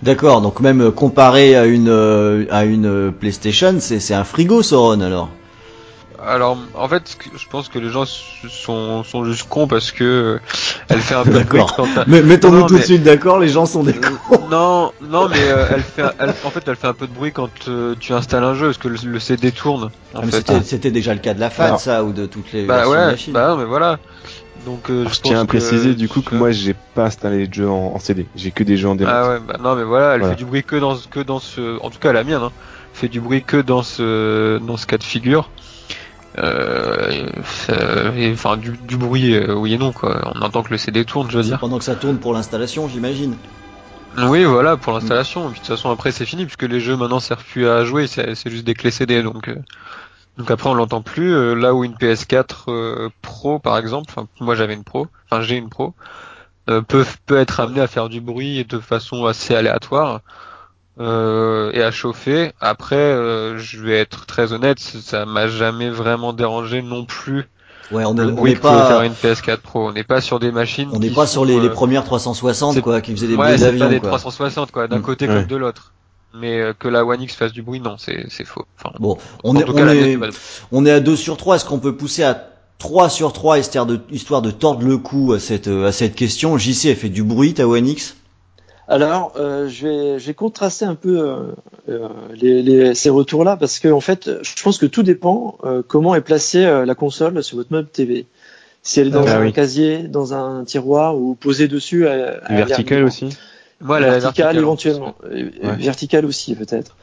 [0.02, 4.24] D'accord, donc même euh, comparé à une euh, à une euh, PlayStation, c'est c'est un
[4.24, 5.28] frigo Sauron alors?
[6.24, 10.38] Alors, en fait, je pense que les gens sont, sont juste cons parce que
[10.88, 11.88] Elle fait un peu de bruit D'accord.
[12.06, 14.12] Mais mettons-nous Non, tout de suite d'accord, les gens sont des cons.
[14.32, 17.12] Euh, non, non, mais euh, elle fait, elle- en fait, elle fait un peu de
[17.12, 19.90] bruit quand euh, tu installes un jeu, parce que le, le CD tourne.
[20.14, 20.30] En Ah, fait.
[20.36, 22.88] c'était, c'était déjà le cas de la Alors- ça, ou de toutes les Bah de
[22.88, 23.32] ouais, machines.
[23.32, 23.98] bah non, mais voilà.
[24.64, 27.48] Donc, euh, Je je tiens à préciser que- du coup que moi j'ai pas installé
[27.48, 29.10] de jeu en, en CD, j'ai que des jeux en démo.
[29.12, 30.34] Ah ouais, bah non, mais voilà, elle Voilà.
[30.34, 32.52] fait du bruit que dans, que dans ce, en tout cas la mienne, hein,
[32.94, 35.50] fait du bruit que dans ce, dans ce cas de figure.
[36.38, 37.10] Euh,
[38.16, 40.32] et, enfin, du, du bruit, euh, oui et non, quoi.
[40.34, 41.58] On entend que le CD tourne, je veux dire.
[41.60, 43.36] pendant que ça tourne pour l'installation, j'imagine.
[44.16, 45.48] Oui, voilà, pour l'installation.
[45.48, 47.84] Et puis de toute façon, après, c'est fini, puisque les jeux maintenant servent plus à
[47.84, 49.48] jouer, c'est c'est juste des clés CD, donc.
[49.48, 49.56] euh,
[50.38, 51.34] donc après, on l'entend plus.
[51.34, 55.42] euh, là où une PS4 euh, Pro, par exemple, enfin, moi j'avais une Pro, enfin
[55.42, 55.94] j'ai une Pro,
[56.70, 60.20] euh, peut peut être amené à faire du bruit de façon assez aléatoire
[61.00, 62.52] euh, et à chauffer.
[62.60, 67.48] Après, euh, je vais être très honnête, ça m'a jamais vraiment dérangé non plus
[67.90, 69.88] Ouais, on n'est pouvait faire pas, une PS4 Pro.
[69.88, 70.88] On n'est pas sur des machines.
[70.94, 73.34] on n'est pas sur sont, les, les euh, premières 360, c'est- quoi, qui faisaient des
[73.34, 74.08] ouais, bruits c'est d'avion, pas des quoi.
[74.10, 75.02] 360 quoi, d'un Mm.
[75.02, 75.34] côté Ouais.
[75.34, 75.92] comme de l'autre.
[76.34, 78.64] Mais euh, que la One X fasse du bruit, non, c'est c'est faux.
[78.78, 80.36] Enfin, Bon, on en est, tout on cas, est, mienne, pas-
[80.70, 81.56] on est à 2 sur 3.
[81.56, 85.34] Est-ce qu'on peut pousser à 3 sur 3 histoire de, histoire de tordre le cou
[85.34, 86.56] à cette, euh, à cette question?
[86.56, 88.16] JC, elle fait du bruit, ta One X?
[88.92, 91.36] Alors, euh, je vais, je vais contraster un peu euh,
[91.88, 95.82] euh, les, les- ces retours-là parce que en fait, je pense que tout dépend euh,
[95.86, 98.26] comment est placée euh, la console sur votre meuble TV.
[98.82, 99.52] Si elle est dans Ah un oui.
[99.54, 103.30] casier, dans un tiroir ou posée dessus, à, à Vertical l'air aussi.
[103.80, 106.94] Vertical verticale, éventuellement, Euh, vertical aussi peut-être.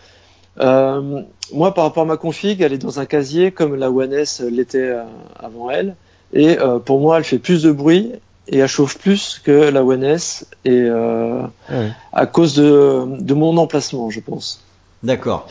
[0.60, 1.22] Euh,
[1.54, 4.42] moi, par rapport à ma config, elle est dans un casier comme la One S
[4.42, 4.94] l'était
[5.40, 5.96] avant elle,
[6.34, 8.12] et euh, pour moi, elle fait plus de bruit
[8.52, 11.92] et elle chauffe plus que la One S, et euh, Ouais.
[12.14, 14.64] à cause de, de mon emplacement, je pense.
[15.04, 15.48] D'accord.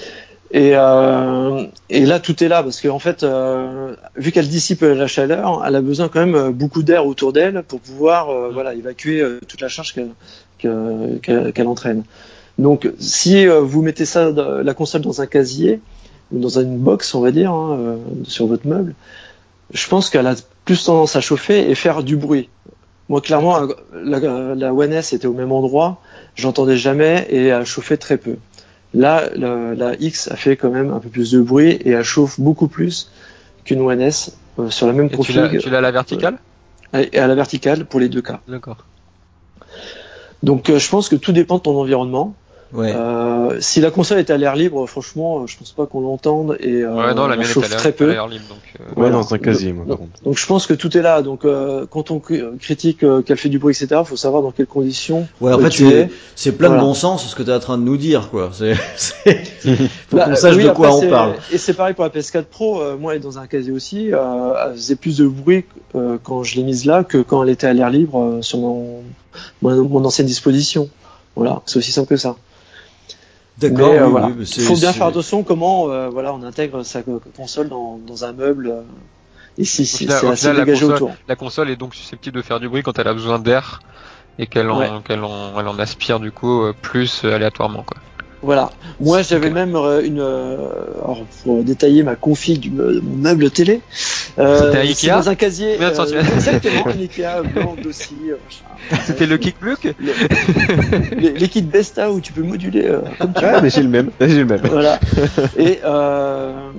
[0.51, 5.07] Et, euh, et là, tout est là parce qu'en fait, euh, vu qu'elle dissipe la
[5.07, 9.61] chaleur, elle a besoin quand même beaucoup d'air autour d'elle pour pouvoir voilà évacuer toute
[9.61, 10.11] la charge qu'elle
[10.59, 12.03] que- qu'elle qu'elle entraîne.
[12.59, 15.81] Donc, si vous mettez ça, la console dans un casier
[16.33, 18.95] ou dans une box, on va dire, hein, sur votre meuble,
[19.73, 20.35] je pense qu'elle a
[20.65, 22.49] plus tendance à chauffer et faire du bruit.
[23.09, 23.61] Moi, clairement,
[23.95, 26.01] la, la One S était au même endroit,
[26.35, 28.37] j'entendais jamais et elle chauffait très peu.
[28.95, 32.05] Là, la, la X a fait quand même un peu plus de bruit et elle
[32.05, 33.11] chauffe beaucoup plus
[33.65, 35.91] qu'une One S euh, sur la même Et tu l'as config tu l'as à la
[35.91, 36.39] verticale?
[36.95, 38.41] Et à la verticale pour les deux cas.
[38.49, 38.79] D'accord.
[40.43, 42.35] Donc, euh, je pense que tout dépend de ton environnement.
[42.73, 42.93] Ouais.
[42.95, 46.59] Euh, si la console est à l'air libre, franchement, euh, je pense pas qu'on l'entende
[46.61, 48.11] et euh, Ouais, non, la est chauffe à l'air- très peu.
[48.11, 48.59] libre, donc.
[48.79, 49.13] euh, Ouais, Voilà.
[49.13, 50.23] dans un casier, moi, par contre.
[50.23, 51.23] Donc je pense que tout est là.
[51.23, 54.51] Donc euh, quand on cri- critique euh, qu'elle fait du bruit, etc., faut savoir dans
[54.51, 55.27] quelles conditions.
[55.41, 56.11] Ouais, en fait, tu c'est, es.
[56.37, 56.83] c'est plein Voilà.
[56.83, 58.51] de bon sens ce que tu es en train de nous dire, quoi.
[58.53, 59.35] C'est, c'est-
[60.11, 61.35] faut Bah, qu'on sache oui, de quoi après, on parle.
[61.51, 62.83] Et c'est pareil pour la PS4 Pro.
[62.83, 64.13] euh, moi, elle est dans un casier aussi.
[64.13, 67.49] Euh, elle faisait plus de bruit euh, quand je l'ai mise là que quand elle
[67.51, 69.03] était à l'air libre euh, sur mon,
[69.63, 70.91] mon mon ancienne disposition.
[71.35, 72.37] Voilà, c'est aussi simple que ça.
[73.59, 74.31] D'accord, Mais, euh, voilà.
[74.39, 78.25] Il faut bien faire attention comment euh, voilà on intègre sa co- console dans, dans
[78.25, 78.69] un meuble.
[78.69, 78.83] euh,
[79.57, 81.13] et si, si final- c'est assez final, la dégagé console- autour.
[81.27, 83.81] La console est donc susceptible de faire du bruit quand elle a besoin d'air
[84.39, 84.89] et qu'elle en, Ouais.
[85.05, 87.97] qu'elle en, elle en aspire du coup plus aléatoirement quoi.
[88.43, 88.71] Voilà.
[89.01, 90.21] Moi, j'avais même euh, une.
[90.21, 90.57] euh,
[91.03, 93.81] alors, pour détailler ma config de mon meuble télé.
[94.37, 95.75] C'était c'est Ikea dans un casier.
[95.75, 97.89] Exactement, un Ikea blanc euh,
[98.45, 99.01] machin.
[99.05, 99.89] C'était le kickblock
[101.19, 102.87] les, les kits Besta où tu peux moduler.
[102.87, 104.11] euh, comme tu Ouais, mais j'ai le même.
[104.21, 104.61] J'ai le même.
[104.65, 105.01] voilà.
[105.59, 106.71] Et euh,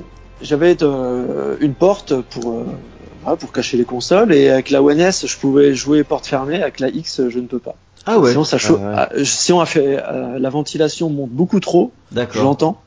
[0.41, 5.27] j'avais euh, une porte pour euh, pour cacher les consoles et avec la One S,
[5.27, 6.61] je pouvais jouer porte fermée.
[6.61, 7.75] Avec la X, je ne peux pas.
[8.05, 8.79] Ah ouais, Sinon, ça chauffe.
[8.83, 12.43] Ah ah, si on a fait euh, la ventilation monte beaucoup trop, d'accord.
[12.43, 12.81] l'entends.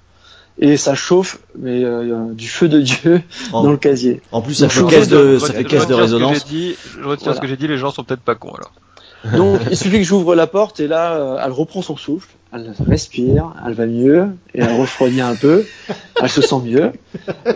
[0.58, 3.22] Et ça chauffe, mais euh, du feu de Dieu
[3.52, 4.20] En, dans le casier.
[4.32, 6.16] en plus, ça Donc, fait caisse de, ça fait je caisse de retire ce que
[6.16, 6.34] résonance.
[6.34, 7.36] j'ai dit, je retire Voilà.
[7.36, 8.72] ce que j'ai dit, les gens sont peut-être pas cons alors.
[9.36, 12.74] Donc il suffit que j'ouvre la porte et là, euh, elle reprend son souffle, elle
[12.88, 15.64] respire, elle va mieux et elle refroidit un peu,
[16.20, 16.92] elle se sent mieux.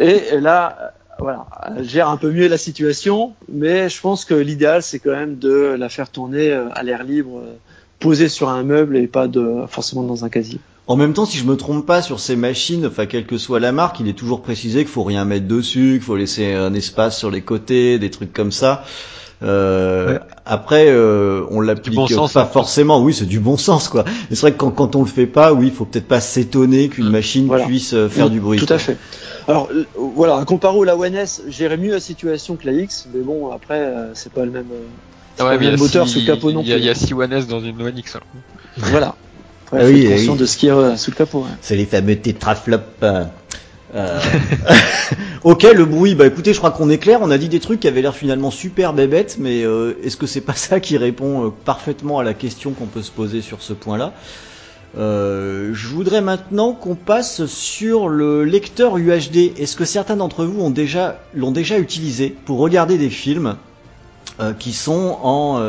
[0.01, 1.46] Et, et là, voilà,
[1.83, 5.74] gère un peu mieux la situation, mais je pense que l'idéal c'est quand même de
[5.79, 7.55] la faire tourner euh, à l'air libre, euh,
[7.98, 10.61] posée sur un meuble et pas de forcément dans un casier.
[10.88, 13.59] En même temps, si je me trompe pas sur ces machines, enfin quelle que soit
[13.59, 16.74] la marque, il est toujours précisé qu'il faut rien mettre dessus, qu'il faut laisser un
[16.74, 18.85] espace sur les côtés, des trucs comme ça.
[19.42, 20.20] Euh, Ouais.
[20.46, 22.51] Après, euh, on l'applique bon sens, pas hein.
[22.51, 23.03] forcément.
[23.03, 24.05] Oui, c'est du bon sens, quoi.
[24.07, 26.20] Mais c'est vrai que quand, quand on le fait pas, oui, il faut peut-être pas
[26.20, 27.64] s'étonner qu'une machine Voilà.
[27.66, 28.59] puisse euh, faire Oui, du bruit.
[28.59, 28.77] Tout quoi.
[28.77, 28.96] à fait.
[29.49, 33.07] Alors euh, voilà, comparé au la One S, gérais mieux la situation que la X,
[33.14, 34.66] mais bon après euh, c'est pas le même.
[34.72, 34.77] euh,
[35.37, 36.83] c'est pas Ouais, le même moteur sous capot non Il y a, plus.
[36.83, 38.16] il y a 6 One S dans une One X.
[38.77, 39.14] Voilà.
[39.66, 40.38] Après, Ah faut oui, être eh conscient oui.
[40.38, 41.44] de ce qu'il y a sous le capot.
[41.49, 41.57] hein.
[41.61, 42.83] C'est les fameux tétraflops.
[43.94, 44.20] Euh.
[45.44, 47.79] Ok, le bruit, bah écoutez, je crois qu'on est clair, on a dit des trucs
[47.79, 51.46] qui avaient l'air finalement super bébêtes, mais euh, est-ce que c'est pas ça qui répond
[51.46, 54.12] euh, parfaitement à la question qu'on peut se poser sur ce point-là?
[54.99, 59.53] Je voudrais maintenant qu'on passe sur le lecteur UHD.
[59.59, 60.62] Est-ce que certains d'entre vous
[61.35, 63.57] l'ont déjà utilisé pour regarder des films
[64.59, 65.61] qui sont en,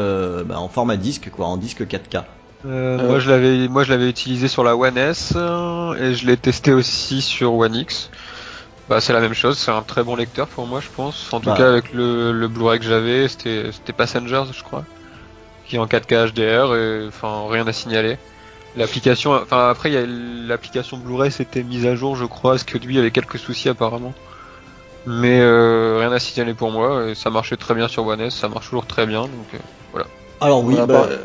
[0.46, 2.24] bah, en format disque, quoi, en disque 4K
[2.66, 3.08] Euh, Euh.
[3.08, 6.38] Moi je l'avais, moi je l'avais utilisé sur la One S euh, et je l'ai
[6.38, 8.10] testé aussi sur One X.
[8.90, 11.32] Bah c'est la même chose, c'est un très bon lecteur pour moi je pense.
[11.34, 11.56] En tout Bah.
[11.58, 14.86] cas avec le, le Blu-ray que j'avais, c'était c'était Passengers je crois,
[15.66, 18.18] qui est en 4K HDR et enfin rien à signaler.
[18.76, 22.64] L'application, enfin après il y a l'application Blu-ray c'était mise à jour je crois, parce
[22.64, 24.14] que lui il y avait quelques soucis apparemment.
[25.06, 28.36] Mais euh, rien à signaler pour moi, et ça marchait très bien sur One S,
[28.36, 29.54] ça marche toujours très bien donc.
[29.54, 30.04] euh,
[30.42, 31.18] Alors oui, Voilà, bah, par-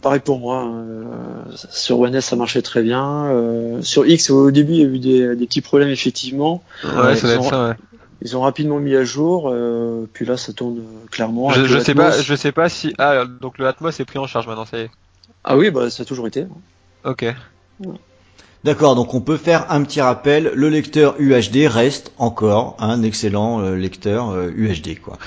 [0.00, 0.60] pareil pour moi.
[0.62, 0.84] hein.
[0.86, 3.26] Euh, sur One S, ça marchait très bien.
[3.26, 6.62] Euh, sur X, au début, il y a eu des, des petits problèmes, effectivement.
[6.84, 7.68] Ouais, ça doit ils être ont- ça.
[7.68, 7.74] Ouais.
[8.24, 9.50] Ils ont rapidement mis à jour.
[9.52, 11.50] euh, puis là, ça tourne clairement.
[11.50, 14.46] Je, sais pas, je sais pas si ah donc le Atmos est pris en charge
[14.46, 14.90] maintenant, ça y est.
[15.44, 16.46] Ah oui, bah, ça a toujours été.
[17.04, 17.24] Ok.
[18.64, 20.52] D'accord, donc on peut faire un petit rappel.
[20.54, 25.18] Le lecteur UHD reste encore un excellent euh, lecteur UHD, quoi.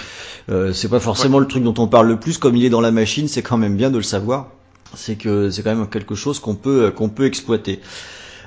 [0.50, 2.82] Euh, c'est pas forcément le truc dont on parle le plus, comme il est dans
[2.82, 4.48] la machine, c'est quand même bien de le savoir.
[4.94, 7.82] C'est que c'est quand même quelque chose qu'on peut euh, qu'on peut exploiter.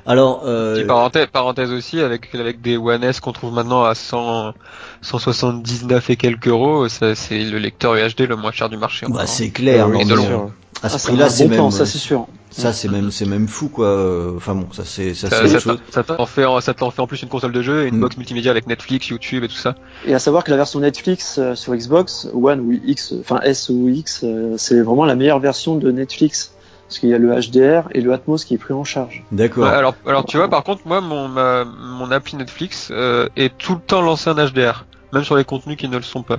[0.06, 4.54] Alors, euh, parenthèse, parenthèse aussi avec avec des One S qu'on trouve maintenant à 100
[5.02, 9.06] 179 et quelques euros, ça c'est le lecteur UHD le moins cher du marché.
[9.06, 9.28] bah, encore.
[9.28, 9.86] c'est clair.
[9.86, 11.98] Ah oui, non, à Ah, ce c'est prix-là, un c'est bon même plan, ça c'est
[11.98, 12.26] sûr.
[12.50, 14.32] ça, c'est même c'est même fou, quoi.
[14.36, 17.06] Enfin bon, ça c'est ça, Ça, t'en- ça t'en fait en- ça t'en fait en
[17.06, 18.00] plus une console de jeu et une Mm.
[18.00, 19.74] box multimédia avec Netflix, YouTube et tout ça.
[20.06, 23.68] Et à savoir que la version Netflix euh, sur Xbox One ou X, enfin S
[23.70, 26.52] ou X, euh, c'est vraiment la meilleure version de Netflix.
[26.86, 29.22] Parce qu'il y a le HDR et le Atmos qui est pris en charge.
[29.30, 29.64] D'accord.
[29.64, 33.54] Ouais, alors alors tu vois par contre moi mon ma, mon appli Netflix euh, est
[33.58, 36.38] tout le temps lancé en HDR, même sur les contenus qui ne le sont pas.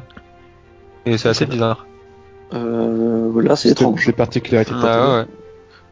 [1.06, 1.86] Et c'est assez bizarre.
[2.54, 4.06] Euh, voilà, c'est étrange.
[4.06, 5.26] des particularités de Ah ouais.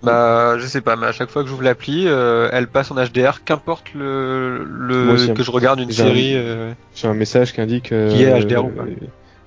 [0.03, 2.95] Bah, je sais pas, mais à chaque fois que j'ouvre l'appli, euh, elle passe en
[2.95, 6.33] HDR, qu'importe le, Moi le aussi, que je regarde une un- série.
[6.35, 8.83] euh, J'ai un message qui indique euh, Qui est HDR ou pas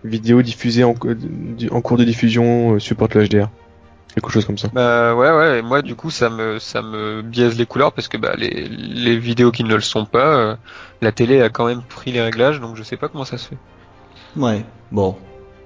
[0.03, 3.49] vidéo diffusée en, cours de diffusion euh, supporte le HDR.
[4.15, 4.69] Quelque chose comme ça.
[4.73, 5.59] Bah ouais, ouais.
[5.59, 8.67] Et moi, du coup, ça me ça me biaise les couleurs parce que bah les
[8.69, 10.57] les vidéos qui ne le sont pas, euh,
[11.01, 13.49] la télé a quand même pris les réglages, donc je sais pas comment ça se
[13.51, 13.57] fait.
[14.37, 14.65] Ouais.
[14.91, 15.17] Bon.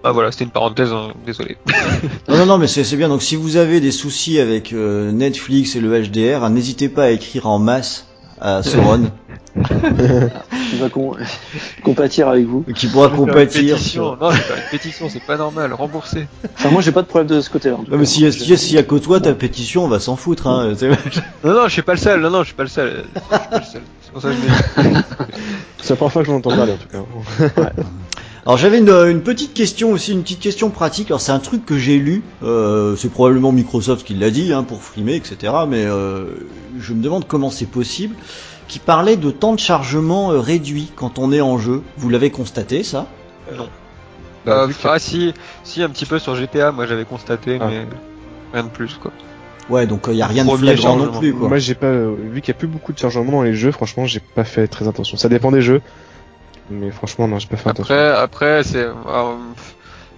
[0.07, 1.57] Ah voilà, c'était une parenthèse, hein, désolé.
[2.29, 3.09] Non, non, non, mais c'est c'est bien.
[3.09, 7.11] Donc, si vous avez des soucis avec euh, Netflix et le HDR, n'hésitez pas à
[7.11, 8.07] écrire en masse
[8.40, 9.11] à Sauron,
[9.57, 10.88] Il va
[11.83, 12.64] compatir avec vous.
[12.75, 13.79] qui pourra compatir.
[13.79, 16.27] sur- Non, faire une pétition, c'est pas normal, remboursé.
[16.57, 17.77] Enfin, moi, j'ai pas de problème de ce côté-là.
[17.88, 20.01] Non, mais si s'il y, a- s'il y a que toi, ta pétition, on va
[20.01, 20.49] s'en foutre.
[20.49, 20.75] Hein.
[21.45, 22.21] Non, non, je suis pas le seul.
[22.21, 23.05] Non, non, je suis pas le seul.
[23.14, 23.83] Je suis pas le seul.
[24.03, 25.01] C'est pour ça que je.
[25.81, 27.71] C'est la première fois que j'en entends parler en tout cas.
[28.46, 31.09] Alors j'avais une, une petite question aussi, une petite question pratique.
[31.09, 34.64] Alors c'est un truc que j'ai lu, euh, c'est probablement Microsoft qui l'a dit hein,
[34.64, 35.52] pour frimer, etc.
[35.66, 36.26] Mais euh,
[36.78, 38.14] je me demande comment c'est possible.
[38.68, 41.83] Qui parlait de temps de chargement euh, réduit quand on est en jeu.
[41.96, 43.07] Vous l'avez constaté ça?
[43.50, 43.64] Bah,
[44.46, 45.33] Euh, vu que- ah si,
[45.64, 47.66] si un petit peu sur GTA, moi j'avais constaté, Ah.
[47.68, 47.87] mais
[48.52, 49.11] rien de plus quoi.
[49.70, 51.48] Ouais, donc il y a rien de flagrant non plus quoi.
[51.48, 53.72] Moi j'ai pas euh, vu qu'il y a plus beaucoup de chargement dans les jeux,
[53.72, 55.16] franchement j'ai pas fait très attention.
[55.16, 55.80] Ça dépend des jeux.
[56.70, 57.94] Mais franchement non, j'ai pas fait attention.
[57.94, 58.87] Après, après c'est,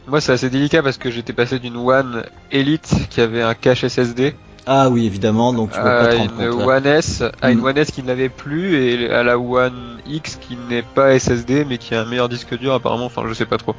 [0.07, 3.85] moi c'est assez délicat parce que j'étais passé d'une One Elite qui avait un cache
[3.87, 4.35] SSD
[4.67, 6.67] Ah oui, évidemment, donc tu peux pas à te rendre une compte.
[6.67, 7.65] One S, à une Mm.
[7.65, 11.65] One S qui ne l'avait plus et à la One X qui n'est pas SSD
[11.65, 13.07] mais qui a un meilleur disque dur apparemment.
[13.07, 13.75] Enfin, je sais pas trop.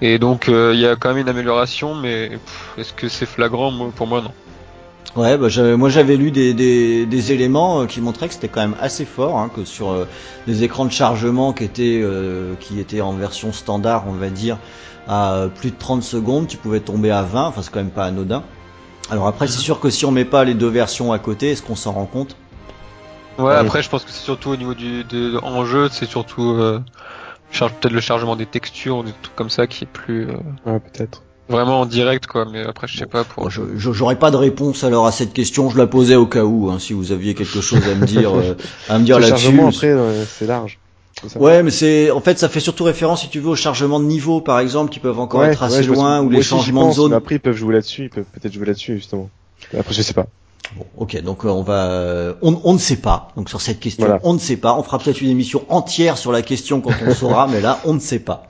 [0.00, 3.26] Et donc euh, il y a quand même une amélioration, mais pff, est-ce que c'est
[3.26, 3.70] flagrant?
[3.70, 4.32] Moi, Pour moi, non.
[5.16, 8.48] Ouais, bah, j'avais- moi j'avais lu des, des, des éléments euh, qui montraient que c'était
[8.48, 10.06] quand même assez fort, hein, que sur euh,
[10.46, 14.58] des écrans de chargement qui étaient, euh, qui étaient en version standard, on va dire,
[15.06, 17.90] à euh, plus de 30 secondes, tu pouvais tomber à 20, enfin c'est quand même
[17.90, 18.42] pas anodin.
[19.10, 21.62] Alors après, c'est sûr que si on met pas les deux versions à côté, est-ce
[21.62, 22.36] qu'on s'en rend compte?
[23.38, 26.50] Ouais, après, je pense que c'est surtout au niveau du de, en jeu, c'est surtout
[26.52, 26.80] euh,
[27.52, 30.36] charge peut-être le chargement des textures ou des trucs comme ça qui est plus euh,
[30.66, 31.23] Ouais, peut-être.
[31.48, 32.46] Vraiment en direct quoi.
[32.50, 33.44] Mais après, je sais pas pour.
[33.44, 36.26] Bon, je- je- J'aurais pas de réponse alors à cette question, je la posais au
[36.26, 38.56] cas où, hein, si vous aviez quelque chose à me dire, euh,
[38.88, 39.44] à me dire Le là-dessus.
[39.46, 40.78] chargement après euh, c'est large.
[41.36, 44.04] Ouais, mais c'est en fait ça fait surtout référence si tu veux au chargement de
[44.04, 47.10] niveau par exemple qui peuvent encore Ouais, être assez loin ou les changements de zone.
[47.12, 49.30] mais Après ils peuvent jouer là-dessus, ils peuvent peut-être jouer là-dessus justement.
[49.78, 50.26] Après je sais pas.
[50.76, 53.28] Bon, ok, donc euh, on va, euh, on, on ne sait pas.
[53.36, 54.20] Donc sur cette question, Voilà.
[54.24, 54.74] on ne sait pas.
[54.76, 57.92] On fera peut-être une émission entière sur la question quand on saura, mais là, on
[57.94, 58.48] ne sait pas.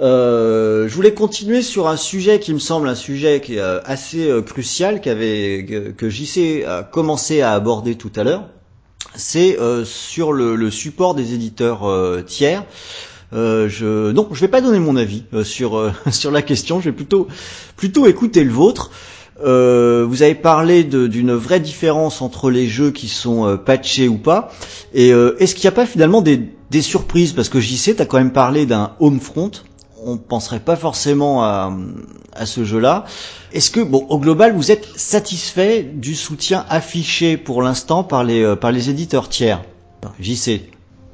[0.00, 3.80] Euh, je voulais continuer sur un sujet qui me semble un sujet qui est euh,
[3.84, 8.48] assez euh, crucial, qu'avait que, JC a commencé à aborder tout à l'heure.
[9.14, 11.82] c'est sur le, le support des éditeurs
[12.26, 12.64] tiers.
[13.32, 16.80] Euh, je non, je vais pas donner mon avis euh, sur euh, sur la question.
[16.80, 17.28] Je vais plutôt
[17.76, 18.90] plutôt écouter le vôtre.
[19.42, 24.52] Vous avez parlé d'une vraie différence entre les jeux qui sont patchés ou pas.
[24.92, 27.32] Et est-ce qu'il n'y a pas finalement des, des surprises?
[27.32, 29.50] Parce que JC, tu as quand même parlé d'un Homefront.
[30.04, 31.70] On penserait pas forcément à,
[32.44, 33.04] ce jeu-là.
[33.52, 38.42] Est-ce que, bon, au global, vous êtes satisfait du soutien affiché pour l'instant par les,
[38.42, 39.62] euh, par les éditeurs tiers?
[40.18, 40.62] JC.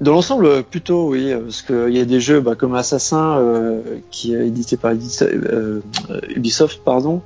[0.01, 3.39] Dans l'ensemble, euh, plutôt oui, euh, parce qu'il y a des jeux bah, comme Assassin
[3.39, 5.81] euh, qui est édité par euh, euh,
[6.29, 7.23] Ubisoft, pardon.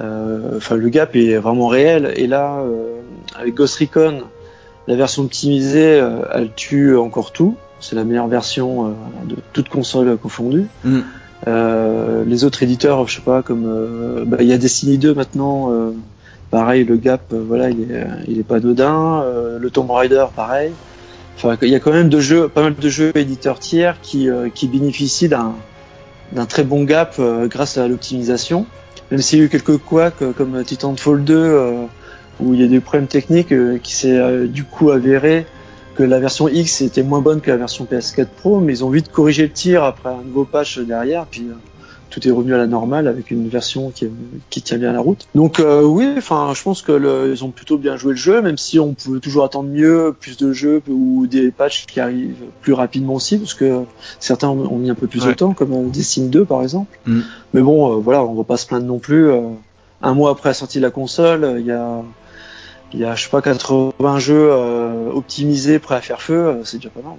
[0.00, 2.12] Euh, le gap est vraiment réel.
[2.16, 3.00] Et là, euh,
[3.36, 4.22] avec Ghost Recon,
[4.86, 7.56] la version optimisée, euh, elle tue encore tout.
[7.84, 8.90] C'est la meilleure version euh,
[9.28, 10.68] de toutes consoles confondues.
[10.84, 11.00] Mm.
[11.46, 15.12] Euh, les autres éditeurs, je sais pas, comme euh, bah, il y a Destiny 2
[15.12, 15.70] maintenant.
[16.50, 19.22] pareil, le gap, voilà, il est, il est pas anodin.
[19.60, 20.72] Le Tomb Raider, pareil.
[21.36, 24.28] Enfin, il y a quand même de jeux, pas mal de jeux éditeurs tiers qui,
[24.54, 25.52] qui bénéficient d'un
[26.32, 27.20] d'un très bon gap
[27.50, 28.66] grâce à l'optimisation.
[29.10, 31.84] Même s'il y a eu quelques couacs comme Titanfall 2 euh,
[32.40, 35.44] où il y a des problèmes techniques qui s'est du coup avéré
[35.96, 38.90] que la version X était moins bonne que la version PS4 Pro, mais ils ont
[38.90, 41.54] vite corrigé le tir après un nouveau patch derrière, puis euh,
[42.10, 44.08] tout est revenu à la normale avec une version qui,
[44.50, 45.26] qui tient bien la route.
[45.34, 48.40] Donc euh, oui, enfin, je pense que le- ils ont plutôt bien joué le jeu,
[48.42, 52.34] même si on peut toujours attendre mieux, plus de jeux ou des patchs qui arrivent
[52.60, 53.80] plus rapidement aussi, parce que
[54.20, 56.96] certains ont mis un peu plus de temps, comme euh, Destiny 2 par exemple.
[57.06, 57.20] Mm.
[57.54, 59.30] Mais bon, euh, voilà, on va pas se plaindre non plus.
[60.02, 62.02] un mois après la sortie de la console, il y a
[62.94, 66.64] il y a, je sais pas, 80 jeux euh, optimisés, prêts à faire feu, euh,
[66.64, 67.14] c'est déjà pas mal.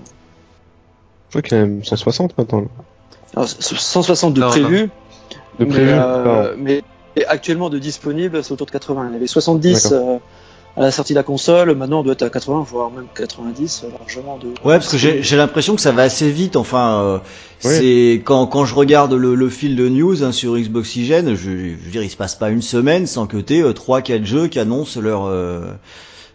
[1.28, 2.62] Je crois qu'il y en a même 160 maintenant.
[2.62, 2.68] là.
[3.36, 4.90] Alors, c- 160 de Non, prévus,
[5.60, 5.92] De mais, prévu.
[5.92, 6.82] euh, mais
[7.28, 9.08] actuellement de disponibles, c'est autour de 80.
[9.10, 10.10] Il y avait 70 D'accord.
[10.10, 10.18] euh,
[10.78, 13.84] à la sortie de la console, maintenant on doit être à 80, voire même 90
[13.84, 14.38] euh, largement.
[14.38, 14.48] De...
[14.48, 16.56] Ouais, parce que j'ai j'ai l'impression que ça va assez vite.
[16.56, 17.18] Enfin, euh,
[17.60, 21.86] c'est quand quand je regarde le, le fil de news hein, sur Xboxygène, je, je
[21.86, 24.48] veux dire, il se passe pas une semaine sans que t'aies euh, trois, quatre jeux
[24.48, 25.62] qui annoncent leur euh,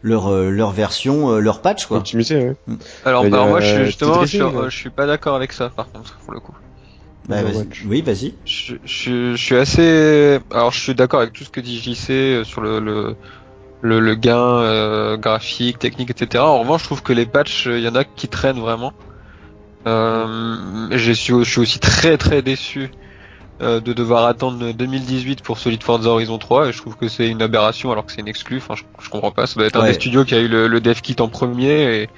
[0.03, 1.99] leur euh, leur version, euh, leur patch quoi.
[1.99, 2.57] Optimisé, ouais.
[2.69, 5.71] Il y alors moi, je suis euh, justement, je je suis pas d'accord avec ça,
[5.71, 6.55] par contre, pour le coup.
[7.29, 7.51] Bah, vas-y.
[7.51, 7.85] Overwatch.
[7.87, 8.35] oui, vas-y.
[8.45, 12.11] Je, je, je suis assez, alors je suis d'accord avec tout ce que dit JC
[12.11, 13.15] euh, sur le le,
[13.83, 16.43] le, le gain euh, graphique, technique, etc.
[16.45, 18.93] En revanche, je trouve que les patchs, il y en a qui traînent vraiment.
[19.87, 22.91] Euh, je suis, je suis aussi très très déçu
[23.63, 27.29] euh, de devoir attendre 2018 pour Solid Forza Horizon 3 et je trouve que c'est
[27.29, 28.59] une aberration alors que c'est une exclue.
[28.59, 29.47] Enfin, je, je comprends pas.
[29.47, 32.03] Ça doit être un des studios qui a eu le, le dev kit en premier
[32.03, 32.09] et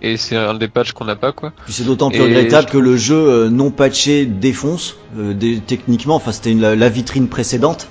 [0.00, 1.52] et c'est un des patchs qu'on n'a pas quoi.
[1.68, 5.58] C'est d'autant plus Et regrettable je que le jeu euh, non patché défonce euh, des-
[5.60, 6.14] techniquement.
[6.16, 7.88] Enfin, c'était la vitrine précédente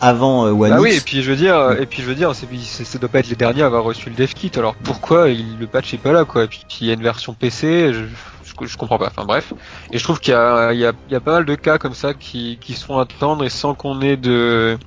[0.00, 0.82] avant euh, One Ah X.
[0.82, 3.08] oui, et puis je veux dire, et puis je veux dire, c'est, c'est- ça doit
[3.08, 4.50] pas être les derniers à avoir reçu le dev kit.
[4.56, 7.02] Alors pourquoi il, le patch est pas là, quoi Et puis il y a une
[7.02, 9.06] version PC, je, je, je comprends pas.
[9.08, 9.52] Enfin bref,
[9.92, 11.54] et je trouve qu'il y a, il y a, il y a pas mal de
[11.54, 14.78] cas comme ça qui, qui se font attendre et sans qu'on ait de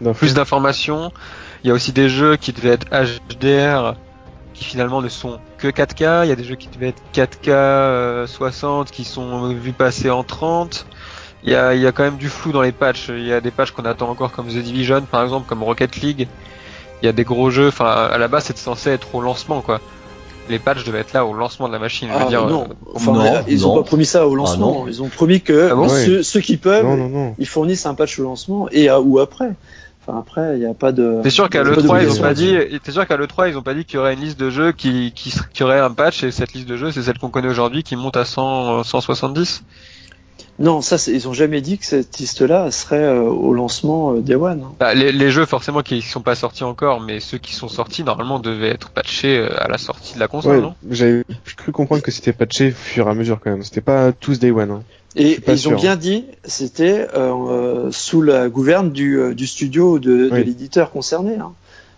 [0.00, 1.12] Non, plus d'informations.
[1.64, 3.94] Il y a aussi des jeux qui devaient être HDR
[4.54, 6.24] qui finalement ne sont que 4K.
[6.24, 10.08] Il y a des jeux qui devaient être 4K euh, 60 qui sont vus passer
[10.10, 10.86] en 30.
[11.46, 13.08] Il y a, il y a quand même du flou dans les patchs.
[13.08, 15.96] Il y a des patchs qu'on attend encore comme The Division par exemple, comme Rocket
[15.96, 16.28] League.
[17.02, 17.68] Il y a des gros jeux.
[17.68, 19.80] Enfin, à la base, c'était censé être au lancement quoi.
[20.48, 22.08] Les patchs devaient être là au lancement de la machine.
[22.08, 23.82] Je veux Ah, dire, non, euh, enfin, non, ils ont non.
[23.82, 24.72] pas promis ça au lancement.
[24.80, 24.88] non.
[24.88, 27.34] ils ont promis que Ah bon ceux, ceux qui peuvent, non, non, non.
[27.38, 29.50] ils fournissent un patch au lancement et à, ou après.
[30.06, 31.18] Enfin après, il n'y a pas de.
[31.24, 33.50] T'es sûr qu'à il y a l'E3 ils ont pas dit, t'es sûr qu'à l'E3
[33.50, 35.80] ils ont pas dit qu'il y aurait une liste de jeux qui, qui, qui aurait
[35.80, 38.24] un patch et cette liste de jeux c'est celle qu'on connaît aujourd'hui qui monte à
[38.24, 39.64] 100, euh, 170
[40.58, 44.20] Non, ça, c'est- ils ont jamais dit que cette liste-là serait euh, au lancement euh,
[44.20, 44.62] Day One.
[44.64, 44.72] hein.
[44.80, 48.04] bah, les, les jeux forcément qui sont pas sortis encore mais ceux qui sont sortis
[48.04, 50.74] normalement devaient être patchés euh, à la sortie de la console Ouais, non?
[50.90, 51.24] j'avais
[51.56, 53.62] cru comprendre que c'était patché au fur et à mesure quand même.
[53.62, 54.70] C'était pas tous day one.
[54.70, 54.82] Hein.
[55.14, 57.06] Et ils ont bien dit, c'était
[57.90, 60.44] sous la gouverne du, du studio ou de, de Oui.
[60.44, 61.36] l'éditeur concerné.
[61.36, 61.52] hein.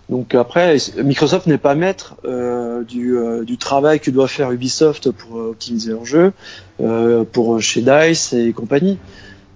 [0.08, 5.10] Donc après, Microsoft n'est pas maître euh, du, euh, du travail que doit faire Ubisoft
[5.10, 6.32] pour euh, optimiser leur jeu,
[6.80, 8.98] euh, pour chez Dice et compagnie.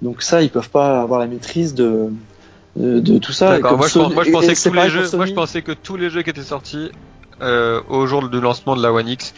[0.03, 2.09] Donc ça, ils peuvent pas avoir la maîtrise de,
[2.77, 3.53] de, de tout ça.
[3.53, 3.79] D'accord.
[3.79, 5.33] Moi, je, Sony- pense- moi je et- pensais que tous les jeux, moi je Sony.
[5.35, 6.91] pensais que tous les jeux qui étaient sortis
[7.41, 9.33] euh, au jour de lancement de la One X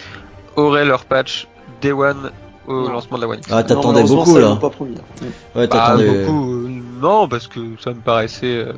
[0.57, 1.47] auraient leur patch
[1.81, 2.33] Day One
[2.67, 2.89] au Non.
[2.93, 3.49] lancement de la One X.
[3.53, 4.49] Ah, Non, t'attendais beaucoup ça, là.
[4.49, 4.95] l'ont pas promis.
[4.95, 6.25] Ouais, Bah, t'attendais.
[6.25, 6.69] beaucoup, euh,
[7.01, 8.73] non, parce que ça me paraissait euh,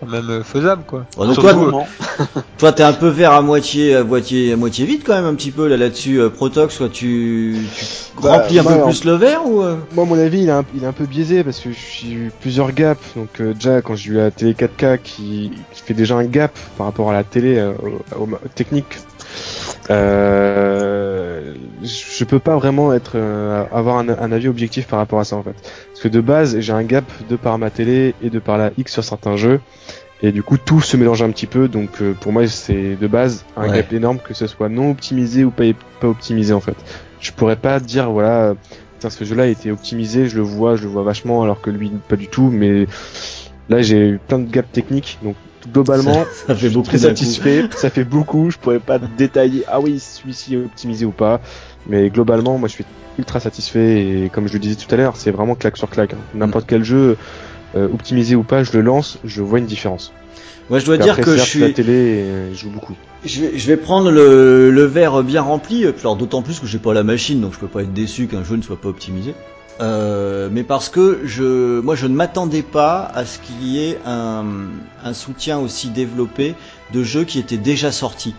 [0.00, 1.06] quand même euh, faisable quoi.
[1.16, 2.24] Bon, donc toi, euh,
[2.58, 5.34] Toi, t'es un peu vert à moitié, à moitié, à moitié vide quand même un
[5.34, 6.20] petit peu là là-dessus.
[6.20, 7.84] euh, Protox, toi, tu, tu
[8.22, 10.48] Bah, remplis un peu alors- plus le verre ou euh Moi, à mon avis, il
[10.48, 13.00] est un, il est un peu biaisé parce que j'ai eu plusieurs gaps.
[13.16, 16.52] Donc, euh, déjà, quand j'ai eu la télé 4K qui, qui fait déjà un gap
[16.76, 18.98] par rapport à la télé euh, au- au- aux techniques,
[19.90, 25.24] euh, je peux pas vraiment être euh, avoir un, un avis objectif par rapport à
[25.24, 25.54] ça en fait.
[25.88, 28.70] Parce que de base, j'ai un gap de par ma télé et de par la
[28.76, 29.60] X sur certains jeux.
[30.22, 31.66] Et du coup, tout se mélange un petit peu.
[31.68, 33.70] Donc, euh, pour moi, c'est de base un Ouais.
[33.70, 35.64] gap énorme que ce soit non optimisé ou pas,
[35.98, 36.76] pas optimisé en fait.
[37.20, 38.54] Je pourrais pas dire voilà,
[38.94, 41.70] putain, ce jeu-là a été optimisé, je le vois, je le vois vachement, alors que
[41.70, 42.50] lui pas du tout.
[42.50, 42.86] Mais
[43.68, 45.18] là, j'ai eu plein de gaps techniques.
[45.22, 45.36] Donc,
[45.72, 47.64] globalement, ça, ça je suis beaucoup très satisfait.
[47.76, 48.50] Ça fait beaucoup.
[48.50, 49.64] Je pourrais pas détailler.
[49.68, 51.40] Ah oui, celui-ci est optimisé ou pas.
[51.86, 52.84] Mais globalement, moi, je suis
[53.18, 54.24] ultra satisfait.
[54.24, 56.14] Et comme je le disais tout à l'heure, c'est vraiment claque sur claque.
[56.34, 57.16] N'importe quel jeu,
[57.74, 60.12] euh, optimisé ou pas, je le lance, je vois une différence.
[60.68, 62.94] Moi, je dois dire après, que je suis, la télé euh, joue beaucoup.
[63.24, 65.84] je vais, je vais prendre le, le verre bien rempli.
[65.84, 68.44] Alors d'autant plus que j'ai pas la machine, donc je peux pas être déçu qu'un
[68.44, 69.34] jeu ne soit pas optimisé.
[69.80, 73.98] Euh, mais parce que je, moi, je ne m'attendais pas à ce qu'il y ait
[74.04, 76.54] un, soutien aussi développé
[76.92, 78.34] de jeux qui étaient déjà sortis.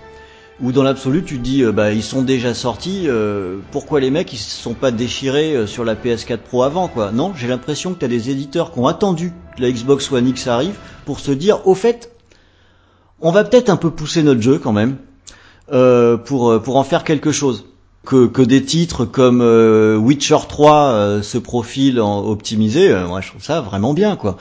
[0.61, 3.07] Ou dans l'absolu, tu te dis, euh, bah, ils sont déjà sortis.
[3.07, 7.11] euh, pourquoi les mecs ils se sont pas déchirés sur la PS4 Pro avant, quoi?
[7.11, 10.45] Non, j'ai l'impression que t'as des éditeurs qui ont attendu que la Xbox One X
[10.47, 10.75] arrive
[11.05, 12.11] pour se dire, au fait,
[13.19, 14.97] on va peut-être un peu pousser notre jeu quand même
[16.25, 17.65] pour en faire quelque chose.
[18.05, 23.21] Que, que des titres comme euh, Witcher 3 euh, se profilent en optimisé, euh, moi
[23.21, 24.37] je trouve ça vraiment bien quoi.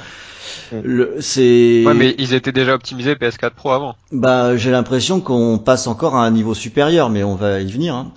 [0.73, 0.77] Mm.
[0.83, 3.97] Le- C'est Ouais, mais ils étaient déjà optimisés PS4 Pro avant.
[4.13, 7.95] bah j'ai l'impression qu'on passe encore à un niveau supérieur, mais on va y venir.
[7.95, 8.11] Hein.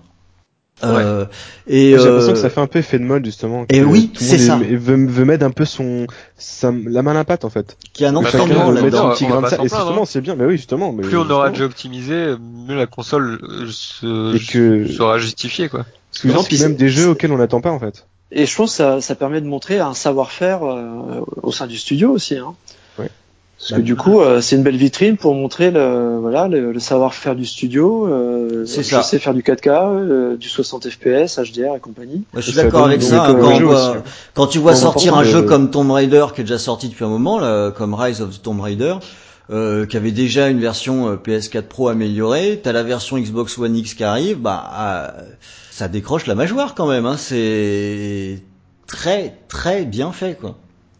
[0.84, 1.26] Euh,
[1.67, 3.65] et J'ai l'impression euh, que ça fait un peu effet de mode justement.
[3.69, 4.57] et que oui, c'est ça.
[4.57, 6.07] veut, veut mettre un peu son,
[6.38, 7.78] sa, la main à la pâte en fait.
[7.93, 9.09] qu'il y a un Bah, Chacun entraînement tant mieux, veut mettre là-dedans.
[9.11, 10.05] son petit on va grain de Et justement, hein.
[10.05, 10.36] c'est bien.
[10.36, 10.91] Mais oui, justement.
[10.91, 12.34] Mais Plus on aura jeux optimisés,
[12.67, 15.86] mieux la console euh, se, Et que- sera justifiée quoi.
[16.11, 18.05] Parce que même des jeux auxquels on n'attend pas en fait.
[18.32, 21.78] Et je pense que ça, ça permet de montrer un savoir-faire euh, au sein du
[21.78, 22.36] studio aussi.
[22.36, 22.55] Hein.
[23.64, 26.74] Parce Bah, que du coup, euh, c'est une belle vitrine pour montrer le, voilà, le,
[26.74, 28.07] le savoir-faire du studio.
[28.07, 29.03] Euh, C'est je ça.
[29.03, 32.24] sais faire du 4K, euh, du 60 FPS, HDR et compagnie.
[32.34, 33.24] Moi, je suis d'accord avec ça.
[33.26, 33.99] hein, quand, on jeu voit- aussi.
[34.34, 37.05] quand tu vois sortir un jeu euh, comme Tomb Raider qui est déjà sorti depuis
[37.05, 38.95] un moment, là, comme Rise of the Tomb Raider,
[39.49, 43.78] euh, qui avait déjà une version euh, PS4 Pro améliorée, t'as la version Xbox One
[43.78, 45.14] X qui arrive, bah ah,
[45.72, 47.05] ça décroche la mâchoire quand même.
[47.05, 48.41] Hein, c'est
[48.88, 50.57] très très bien fait quoi.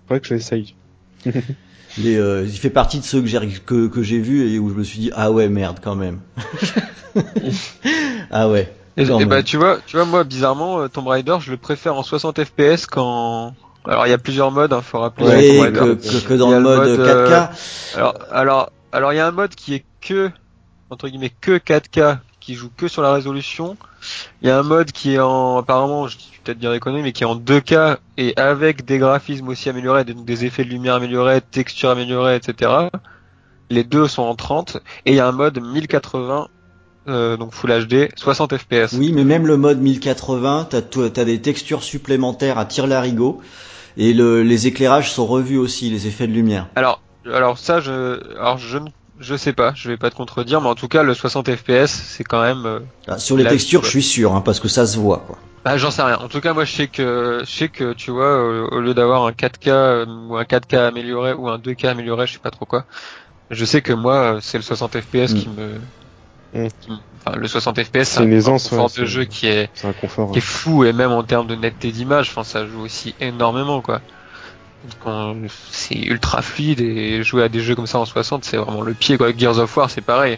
[0.07, 0.76] Faudrait que je l'essaye.
[1.98, 4.70] Les, euh, il fait partie de ceux que j'ai que, que j'ai vu et où
[4.70, 6.20] je me suis dit ah ouais merde quand même.
[8.32, 8.74] ah ouais.
[8.96, 12.04] Et, bah tu vois, tu vois moi bizarrement euh, Tomb Raider, je le préfère en
[12.04, 15.80] 60 FPS qu'en alors il y a plusieurs modes, hein, faut rappeler Ouais, Tomb que,
[15.80, 16.10] Raider.
[16.22, 17.50] que, que dans Il le mode, mode, 4K.
[17.96, 20.30] Alors alors alors il y a un mode qui est que
[20.89, 23.78] entre guillemets que 4K qui joue que sur la résolution.
[24.41, 27.14] Il y a un mode qui est en apparemment je vais peut-être des conneries mais
[27.14, 30.96] qui est en 2K et avec des graphismes aussi améliorés, des, des effets de lumière
[30.96, 32.72] améliorés, textures améliorées, etc.
[33.70, 36.50] Les deux sont en 30 et il y a un mode 1080
[37.08, 38.94] euh, donc Full HD 60 FPS.
[38.94, 43.41] Oui, mais même le mode 1080, t'as t'as des textures supplémentaires à tir larigot
[43.98, 46.68] et le, les éclairages sont revus aussi, les effets de lumière.
[46.76, 48.89] Alors, alors ça, je, alors je ne,
[49.20, 51.88] je sais pas, je vais pas te contredire, mais en tout cas, le 60 FPS,
[51.91, 54.86] c'est quand même, euh, Ah, sur les textures, je suis sûr, hein, parce que ça
[54.88, 55.20] se voit.
[55.28, 55.39] Quoi.
[55.64, 56.18] bah, j'en sais rien.
[56.18, 58.93] En tout cas, moi, je sais que, je sais que, tu vois, au, au lieu
[58.93, 62.51] d'avoir un 4K euh, ou un 4K amélioré ou un 2K amélioré, je sais pas
[62.51, 62.86] trop quoi.
[63.51, 65.80] Je sais que moi, c'est le 60 FPS qui me,
[66.53, 66.68] Mm.
[66.82, 69.26] qui me- enfin, le 60 FPS, C'est une un aisance, confort ouais, de c'est- jeu
[69.26, 70.32] qui est, C'est un confort.
[70.32, 73.82] qui est fou et même en termes de netteté d'image, enfin ça joue aussi énormément
[73.82, 74.01] quoi.
[75.71, 78.93] C'est ultra fluide et jouer à des jeux comme ça en 60 c'est vraiment le
[78.93, 79.36] pied quoi.
[79.36, 80.38] Gears of War c'est pareil.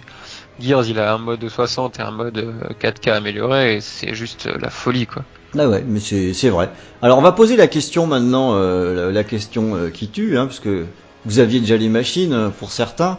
[0.60, 4.48] Gears il a un mode 60 et un mode euh, 4K amélioré et c'est juste
[4.48, 5.24] euh, la folie quoi.
[5.58, 6.70] Ah ouais, mais c'est c'est vrai.
[7.02, 10.46] Alors on va poser la question maintenant, euh, la, la question euh, qui tue, hein,
[10.48, 10.86] parce que
[11.26, 13.18] vous aviez déjà les machines euh, pour certains.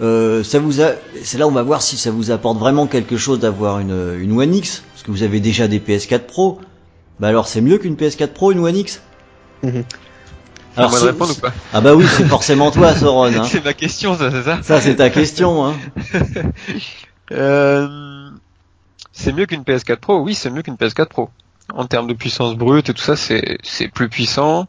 [0.00, 0.92] Euh, ça vous a,
[1.22, 4.16] c'est là où on va voir si ça vous apporte vraiment quelque chose d'avoir une,
[4.20, 6.60] une One X, parce que vous avez déjà des PS4 Pro.
[7.20, 9.02] Bah alors c'est mieux qu'une PS4 Pro, une One X?
[9.62, 9.84] Mhm.
[10.76, 13.24] Alors, moi de ce- répondre ou pas ah bah oui, c'est forcément toi, Soron.
[13.26, 13.44] Hein.
[13.44, 14.62] C'est ma question ça c'est ça.
[14.62, 15.66] Ça c'est ta question.
[15.66, 15.74] Hein.
[17.30, 18.28] Euh,
[19.12, 21.30] c'est mieux qu'une PS4 Pro, oui c'est mieux qu'une PS4 Pro.
[21.72, 24.66] En termes de puissance brute et tout ça c'est c'est plus puissant.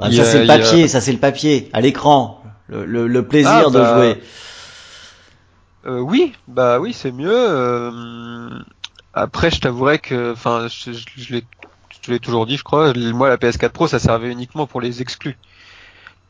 [0.00, 3.06] Ah, ça a- c'est le a- papier, ça c'est le papier, à l'écran, le, le,
[3.06, 4.22] le plaisir Ah, de bah, jouer.
[5.86, 7.30] Euh, oui, bah oui, c'est mieux.
[7.30, 8.50] euh,
[9.12, 11.44] après, je t'avouerais que, enfin, je, je, je l'ai,
[12.06, 12.92] te l'ai toujours dit, je crois.
[12.94, 15.36] Moi, la PS4 Pro, ça servait uniquement pour les exclus.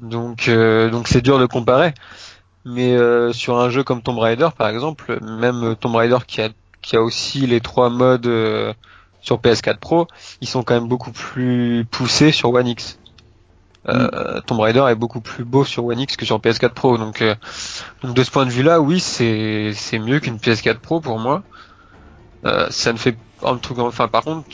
[0.01, 1.95] Donc euh, donc c'est dur de comparer.
[2.64, 6.49] Mais euh, sur un jeu comme Tomb Raider par exemple, même Tomb Raider qui a
[6.83, 8.72] qui a aussi les trois modes euh,
[9.20, 10.07] sur PS4 Pro,
[10.41, 12.99] ils sont quand même beaucoup plus poussés sur One X.
[13.89, 17.20] Euh, Tomb Raider est beaucoup plus beau sur One X que sur PS4 Pro, donc,
[17.20, 17.35] euh,
[18.03, 21.43] donc de ce point de vue-là, oui, c'est c'est mieux qu'une PS4 Pro pour moi.
[22.45, 24.49] Euh, ça ne fait en tout cas, enfin par contre,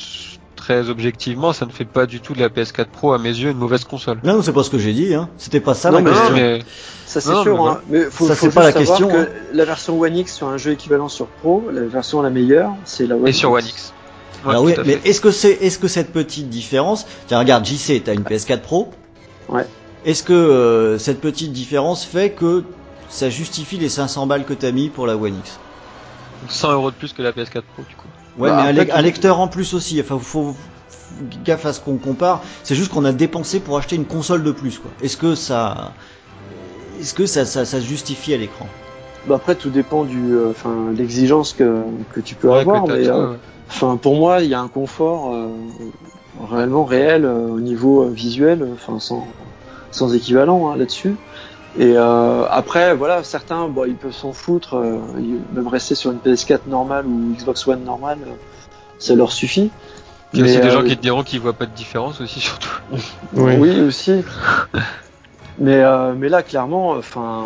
[0.61, 3.51] très objectivement, ça ne fait pas du tout de la PS4 Pro à mes yeux
[3.51, 4.19] une mauvaise console.
[4.23, 5.15] Non, c'est pas ce que j'ai dit.
[5.15, 5.29] Hein.
[5.39, 6.35] C'était pas ça Non, la mais- question.
[6.35, 6.59] Mais
[7.07, 7.81] Ça c'est sûr, mais hein.
[7.89, 9.29] mais faut, Ça, faut c'est pas la savoir question, que hein.
[9.55, 13.07] la version One X sur un jeu équivalent sur Pro, la version la meilleure, c'est
[13.07, 13.93] la One et sur One X.
[14.45, 15.09] Ouais, Alors oui, mais fait.
[15.09, 18.91] est-ce que c'est, est-ce que cette petite différence, tiens regarde, JC, t'as une PS4 Pro.
[19.49, 19.67] Ouais.
[20.05, 22.65] Est-ce que euh, cette petite différence fait que
[23.09, 25.59] ça justifie les 500 balles que t'as mis pour la One X?
[26.49, 28.07] 100 euros de plus que la PS4 Pro du coup.
[28.41, 30.01] Ouais, Bah, mais un, fait, lecteur en plus aussi.
[30.01, 30.57] Enfin, faut, faut
[31.45, 32.43] gaffe à ce qu'on compare.
[32.63, 34.91] C'est juste qu'on a dépensé pour acheter une console de plus, quoi.
[35.03, 35.93] Est-ce que ça,
[37.01, 38.67] est-ce que ça, ça, ça se justifie à l'écran?
[39.29, 41.83] Bah après tout dépend du, euh, enfin l'exigence que
[42.15, 43.35] que tu peux Ouais, avoir, mais euh,
[44.01, 45.49] pour moi il y a un confort euh,
[46.51, 49.27] réellement réel euh, au niveau euh, visuel, enfin sans
[49.91, 51.17] sans équivalent hein, là-dessus.
[51.79, 56.11] Et euh, après voilà certains bon ils peuvent s'en foutre, euh, ils- même rester sur
[56.11, 58.31] une PS4 normale ou Xbox One normale, euh,
[58.99, 59.71] ça leur suffit.
[60.33, 62.41] Il y a aussi des gens qui te diront qu'ils voient pas de différence aussi
[62.41, 62.69] surtout.
[63.35, 63.55] Oui.
[63.59, 64.23] Oui, aussi.
[65.59, 67.45] mais, euh, mais là, clairement, enfin,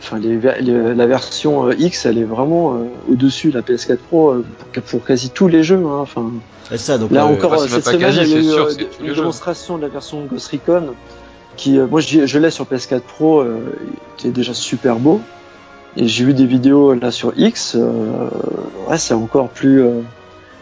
[0.00, 4.44] enfin, la version euh, X, elle est vraiment euh, au-dessus de la PS4 Pro euh,
[4.72, 5.82] pour, pour quasi tous les jeux.
[5.86, 5.98] Hein.
[6.00, 6.30] Enfin,
[6.70, 7.10] C'est ça, donc.
[7.10, 8.68] là euh, encore, bah, cette semaine, il y a eu euh,
[9.00, 9.14] une jeux.
[9.14, 10.94] démonstration de la version Ghost Recon
[11.56, 13.76] qui, euh, moi, je, je l'ai sur PS4 Pro, euh,
[14.16, 15.20] qui est déjà super beau.
[15.96, 18.28] Et j'ai vu des vidéos là sur X, euh,
[18.88, 20.00] ouais, c'est encore plus euh,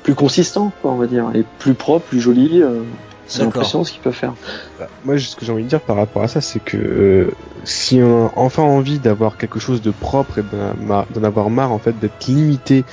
[0.02, 2.62] plus consistant, quoi, on va dire, et plus propre, plus joli.
[2.62, 2.80] Euh,
[3.26, 4.34] c'est impressionnant ce qu'ils peuvent faire.
[4.78, 7.30] Bah, moi, ce que j'ai envie de dire par rapport à ça, c'est que euh,
[7.64, 11.48] si on a enfin envie d'avoir quelque chose de propre et d'en a- d'en avoir
[11.48, 12.84] marre en fait d'être limité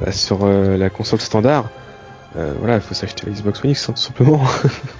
[0.00, 1.66] bah, sur euh, la console standard,
[2.38, 4.40] euh, voilà, il faut s'acheter la Xbox One X hein, tout simplement.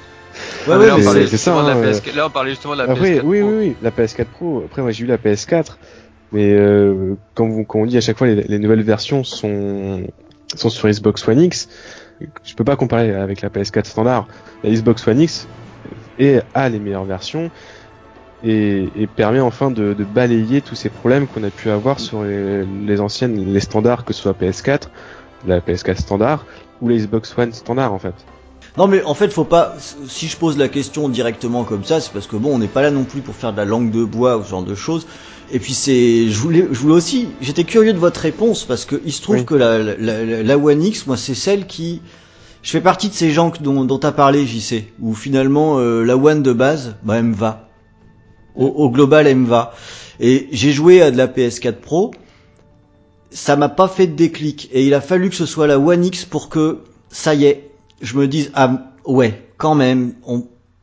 [0.66, 2.14] Ouais, Ah, mais ouais, là, on parlait justement ça, de la hein, PS4.
[2.16, 3.49] Là, on parlait justement de la Après, PS4 oui, Pro.
[3.51, 4.62] oui, oui, la PS4 Pro.
[4.66, 5.76] Après, moi, j'ai eu la PS4,
[6.32, 10.03] mais euh, quand, vous, quand on dit à chaque fois les, les nouvelles versions sont
[10.55, 11.68] sont sur Xbox One X,
[12.45, 14.26] je peux pas comparer avec la PS4 standard.
[14.62, 15.49] La Xbox One X
[16.18, 17.51] et a les meilleures versions
[18.45, 22.22] et, et permet enfin de, de balayer tous ces problèmes qu'on a pu avoir sur
[22.24, 24.82] les, les anciennes, les standards, que ce soit PS4,
[25.47, 26.47] la PS4 standard
[26.80, 28.14] ou la Xbox One standard en fait.
[28.77, 29.74] Non mais en fait faut pas
[30.09, 32.83] si je pose la question directement comme ça c'est parce que bon on n'est pas
[32.83, 35.07] là non plus pour faire de la langue de bois ou ce genre de choses.
[35.51, 39.01] Et puis c'est je voulais je voulais aussi j'étais curieux de votre réponse parce que
[39.07, 39.45] il se trouve Oui.
[39.47, 42.03] que la, la, la, la One X moi c'est celle qui
[42.62, 46.03] je fais partie de ces gens que- dont dont t'as parlé JC où finalement euh,
[46.05, 47.68] la One de base bah elle me va.
[48.57, 49.72] Au, au global elle me va.
[50.20, 52.11] Et j'ai joué à de la PS4 Pro.
[53.31, 54.68] Ça m'a pas fait de déclic.
[54.72, 56.79] Et il a fallu que ce soit la One X pour que
[57.11, 57.70] ça y est
[58.01, 60.14] je me dise ah ouais quand même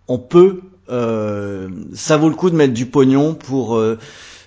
[0.08, 3.98] on peut euh, ça vaut le coup de mettre du pognon pour euh,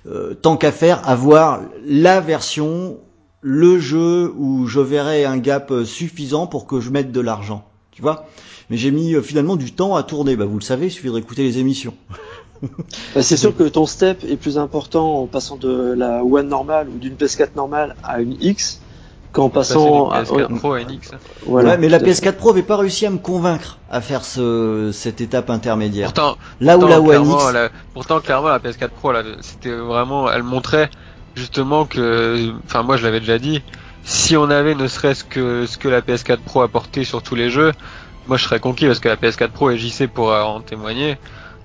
[0.07, 2.99] euh, tant qu'à faire avoir la version
[3.41, 8.03] le jeu où je verrai un gap suffisant pour que je mette de l'argent tu
[8.03, 8.27] vois.
[8.69, 10.37] Mais j'ai mis finalement du temps à tourner.
[10.37, 11.95] Bah vous le savez il suffit d'écouter les émissions.
[13.15, 16.89] Bah, c'est sûr que ton step est plus important en passant de la One normale
[16.89, 18.81] ou d'une PS4 normale à une X
[19.33, 21.11] qu'en passant à, PS4 Pro à une X.
[21.47, 21.71] voilà.
[21.71, 22.29] Ouais, mais la tout à fait.
[22.31, 26.37] PS4 Pro avait pas réussi à me convaincre à faire ce, cette étape intermédiaire Pourtant,
[26.61, 30.31] là où la One clairement, X la- pourtant, clairement, la PS4 Pro, là, c'était vraiment,
[30.31, 30.91] elle montrait
[31.35, 33.63] justement que, enfin, moi, je l'avais déjà dit,
[34.05, 37.51] si on avait ne serait-ce que ce que la PS4 Pro apportait sur tous les
[37.51, 37.73] jeux,
[38.29, 41.17] moi, je serais conquis parce que la PS4 Pro et JC pourra en témoigner.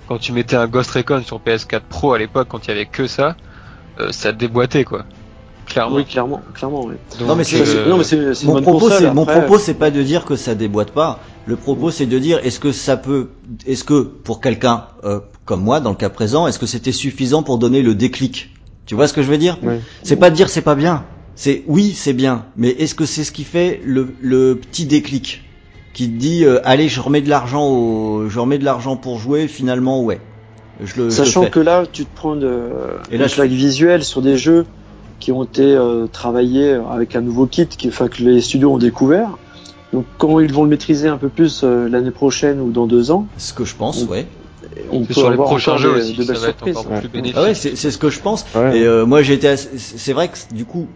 [0.07, 2.85] Quand tu mettais un Ghost Recon sur PS4 Pro à l'époque, quand il y avait
[2.85, 3.35] que ça,
[3.99, 5.05] euh, ça déboîtait, quoi.
[5.71, 5.95] Clairement.
[5.95, 6.85] Oui, clairement, clairement.
[6.85, 6.95] Oui.
[7.19, 9.25] Donc, Non, mais c'est- euh, non, mais c'est c'est une mon propos, console, c'est mon
[9.25, 11.19] propos, c'est pas de dire que ça déboîte pas.
[11.45, 13.29] Le propos, c'est de dire est-ce que ça peut,
[13.65, 17.41] est-ce que pour quelqu'un euh, comme moi, dans le cas présent, est-ce que c'était suffisant
[17.43, 18.49] pour donner le déclic?
[18.85, 19.57] Tu vois ce que je veux dire?
[19.63, 19.79] Ouais.
[20.03, 21.05] C'est pas de dire c'est pas bien.
[21.35, 25.43] C'est oui, c'est bien, mais est-ce que c'est ce qui fait le, le petit déclic?
[25.93, 29.19] Qui te dit euh, allez, je remets de l'argent au, je remets de l'argent pour
[29.19, 29.47] jouer.
[29.47, 30.19] Finalement, ouais.
[30.79, 31.49] Je le, je le Sachant fais.
[31.49, 32.69] que là, tu te prends de,
[33.11, 34.65] Et là, je- visuelle sur des jeux
[35.21, 38.77] qui ont été euh, travaillés avec un nouveau kit, qui, enfin, que les studios ont
[38.77, 39.37] découvert.
[39.93, 43.11] Donc, quand ils vont le maîtriser un peu plus euh, l'année prochaine ou dans deux
[43.11, 44.25] ans, ce que je pense, ouais.
[44.91, 46.77] on peut sur les avoir prochains encore jeux aussi de belles surprises.
[46.77, 47.33] Ouais.
[47.35, 48.45] Ah ouais, c'est ce que je pense.
[48.55, 48.79] Ouais.
[48.79, 50.87] Et euh, moi j'ai été, assez- c'est vrai que du coup,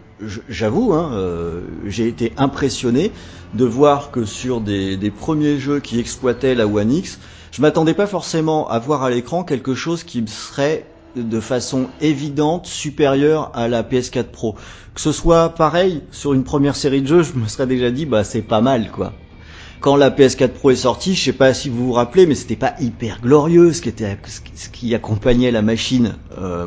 [0.48, 3.12] j'avoue, hein, euh, j'ai été impressionné
[3.54, 7.18] de voir que sur des, des premiers jeux qui exploitaient la One X,
[7.52, 10.84] je m'attendais pas forcément à voir à l'écran quelque chose qui me serait
[11.16, 14.54] de façon évidente supérieure à la PS4 Pro.
[14.94, 18.06] Que ce soit pareil sur une première série de jeux, je me serais déjà dit
[18.06, 19.12] bah c'est pas mal quoi.
[19.80, 22.56] Quand la PS4 Pro est sortie, je sais pas si vous vous rappelez, mais c'était
[22.56, 24.16] pas hyper glorieux ce qui était
[24.54, 26.14] ce qui accompagnait la machine.
[26.38, 26.66] Euh,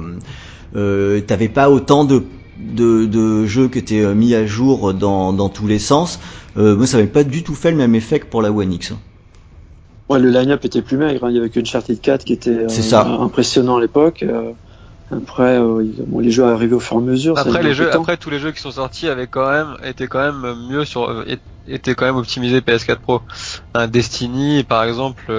[0.76, 2.24] euh, T'avais pas autant de
[2.60, 6.20] de, jeux qui étaient mis à jour dans, dans tous les sens.
[6.58, 8.74] Euh, moi, ça n'avait pas du tout fait le même effet que pour la One
[8.74, 8.94] X.
[10.10, 11.24] Ouais, le line-up était plus maigre.
[11.24, 11.30] Hein.
[11.30, 14.24] Il y avait que Uncharted 4 qui était euh, impressionnant à l'époque.
[14.24, 14.52] Euh,
[15.12, 17.38] après, euh, bon, les jeux arrivaient au fur et à mesure.
[17.38, 20.20] Après, les jeux, après tous les jeux qui sont sortis avaient quand même étaient quand
[20.20, 21.26] même mieux sur
[21.68, 23.22] étaient quand même optimisés PS4 Pro.
[23.74, 25.32] Un Destiny, par exemple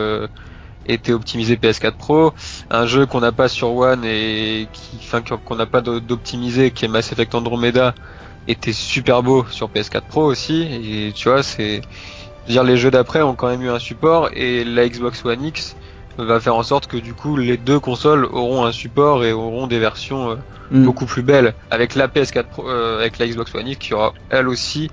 [0.87, 2.33] était optimisé PS4 Pro,
[2.71, 6.85] un jeu qu'on n'a pas sur One et qui, enfin qu'on n'a pas d'optimisé, qui
[6.85, 7.95] est Mass Effect Andromeda,
[8.49, 10.63] était super beau sur PS4 Pro aussi.
[10.63, 11.83] Et tu vois, c'est,
[12.49, 15.77] dire les jeux d'après ont quand même eu un support et la Xbox One X
[16.19, 19.67] va faire en sorte que du coup les deux consoles auront un support et auront
[19.67, 20.35] des versions euh,
[20.71, 20.85] mm.
[20.85, 24.13] beaucoup plus belles avec la PS4 Pro, euh, avec la Xbox One X qui aura
[24.29, 24.91] elle aussi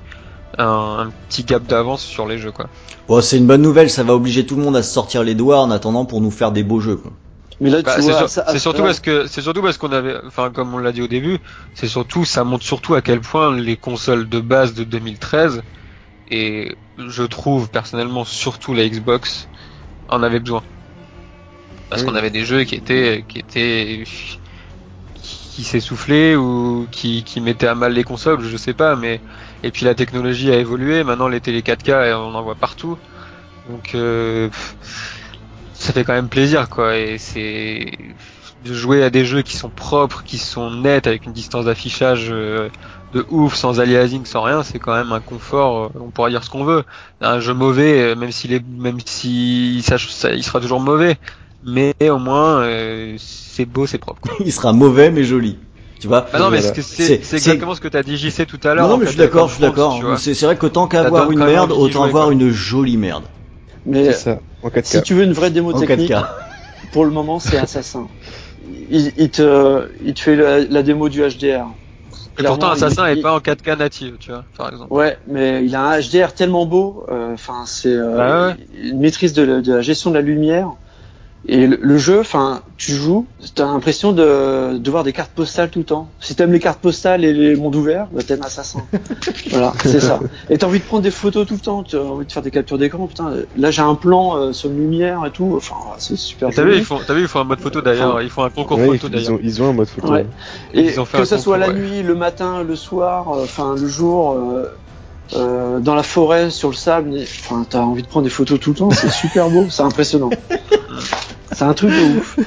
[0.57, 2.67] un, petit gap d'avance sur les jeux quoi.
[3.07, 5.35] Bon, c'est une bonne nouvelle, ça va obliger tout le monde à se sortir les
[5.35, 6.97] doigts en attendant pour nous faire des beaux jeux.
[6.97, 7.11] Quoi.
[7.59, 10.77] Mais là, bah, c'est surtout parce que c'est surtout parce qu'on avait, enfin comme on
[10.77, 11.39] l'a dit au début,
[11.73, 15.63] c'est surtout ça montre surtout à quel point les consoles de base de 2013
[16.29, 19.47] et je trouve personnellement surtout la Xbox
[20.09, 20.63] en avait besoin
[21.89, 24.03] parce qu'on avait des jeux qui étaient qui étaient
[25.57, 29.19] qui s'essoufflaient ou qui, qui mettaient à mal les consoles, je sais pas, mais
[29.63, 31.03] et puis la technologie a évolué.
[31.03, 32.95] Maintenant, les télé 4K, on en voit partout.
[33.67, 34.49] Donc, euh,
[35.73, 36.95] ça fait quand même plaisir, quoi.
[36.95, 37.91] Et c'est
[38.65, 42.27] de jouer à des jeux qui sont propres, qui sont nets, avec une distance d'affichage
[42.29, 42.69] euh,
[43.17, 45.85] de ouf, sans aliasing, sans rien, c'est quand même un confort.
[45.85, 46.83] Euh, on pourra dire ce qu'on veut.
[47.21, 49.97] Un jeu mauvais, même s'il est, même si ça,
[50.33, 51.17] il sera toujours mauvais,
[51.65, 52.65] mais au moins
[53.17, 54.21] c'est beau, c'est propre.
[54.21, 54.33] Quoi.
[54.45, 55.57] il sera mauvais mais joli.
[55.99, 56.27] Tu vois?
[56.31, 58.87] Ah non, mais c'est exactement ce que tu as dit JC tout à l'heure.
[58.87, 59.99] Non, non, mais je suis d'accord, je suis d'accord.
[60.17, 63.23] C'est vrai qu'autant qu'avoir une merde, autant avoir une jolie merde.
[63.85, 64.39] Mais ça,
[64.83, 66.13] si tu veux une vraie démo technique,
[66.91, 68.07] pour le moment, c'est Assassin.
[68.89, 71.67] Il, il, te, il te fait la, démo du HDR.
[72.37, 74.93] Et pourtant, Assassin n'est pas en 4K native, tu vois, par exemple.
[74.93, 77.05] Ouais, mais il a un HDR tellement beau.
[77.09, 80.69] Euh, enfin, c'est euh, bah une maîtrise de, de, la gestion de la lumière.
[81.49, 83.25] Et le, jeu, enfin, tu joues,
[83.55, 86.09] t'as l'impression de, de voir des cartes postales tout le temps.
[86.19, 88.83] Si t'aimes les cartes postales et les mondes ouverts, bah t'aimes Assassin.
[89.49, 90.19] voilà, c'est ça.
[90.49, 92.51] Et t'as envie de prendre des photos tout le temps, t'as envie de faire des
[92.51, 93.07] captures d'écran.
[93.07, 95.53] Putain, là j'ai un plan euh, sur une lumière et tout.
[95.55, 96.49] Enfin, c'est super.
[96.53, 98.21] T'as vu, ils font, t'as vu, ils font un mode photo d'ailleurs.
[98.21, 99.39] Ils font un concours photo d'ailleurs.
[99.41, 100.11] Ils, ont, un mode photo.
[100.11, 100.25] Ouais.
[100.73, 104.33] Et que ça soit la nuit, le matin, le soir, euh, enfin le jour.
[104.33, 104.65] Euh,
[105.33, 108.69] euh, dans la forêt, sur le sable, enfin, t'as envie de prendre des photos tout
[108.69, 110.29] le temps, c'est super beau, c'est impressionnant.
[111.57, 112.37] C'est un truc de ouf.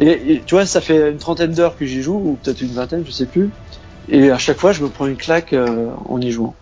[0.00, 3.04] Et, tu vois, ça fait une trentaine d'heures que j'y joue, ou peut-être une vingtaine,
[3.06, 3.50] je sais plus.
[4.08, 6.54] Et à chaque fois, je me prends une claque euh, en y jouant.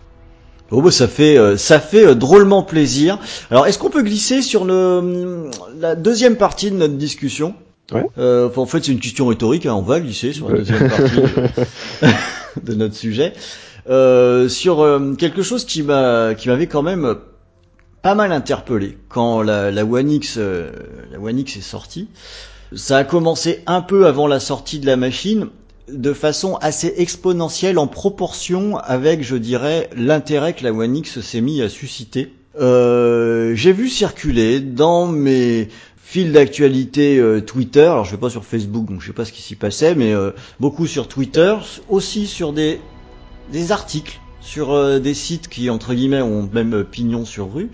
[0.71, 3.19] Oh bah ça fait euh, ça fait euh, drôlement plaisir.
[3.51, 7.53] Alors est-ce qu'on peut glisser sur le la deuxième partie de notre discussion?
[7.91, 8.03] Ouais.
[8.17, 11.21] En fait c'est une question rhétorique, hein, on va glisser sur la deuxième partie
[12.63, 13.33] de, notre sujet
[13.85, 17.15] sur quelque chose qui m'a qui m'avait quand même
[18.05, 20.71] pas mal interpellé quand la, la One X, euh,
[21.11, 22.07] la One X est sortie.
[22.75, 25.47] Ça a commencé un peu avant la sortie de la machine,
[25.91, 31.41] de façon assez exponentielle en proportion avec, je dirais, l'intérêt que la One X s'est
[31.41, 32.31] mis à susciter.
[32.61, 38.45] Euh, J'ai vu circuler dans mes fils d'actualité euh, Twitter, alors je vais pas sur
[38.45, 40.29] Facebook, donc je sais pas ce qui s'y passait, mais euh,
[40.59, 41.55] beaucoup sur Twitter,
[41.89, 42.79] aussi sur des,
[43.51, 47.69] des articles sur euh, des sites qui, entre guillemets, ont même pignon sur rue,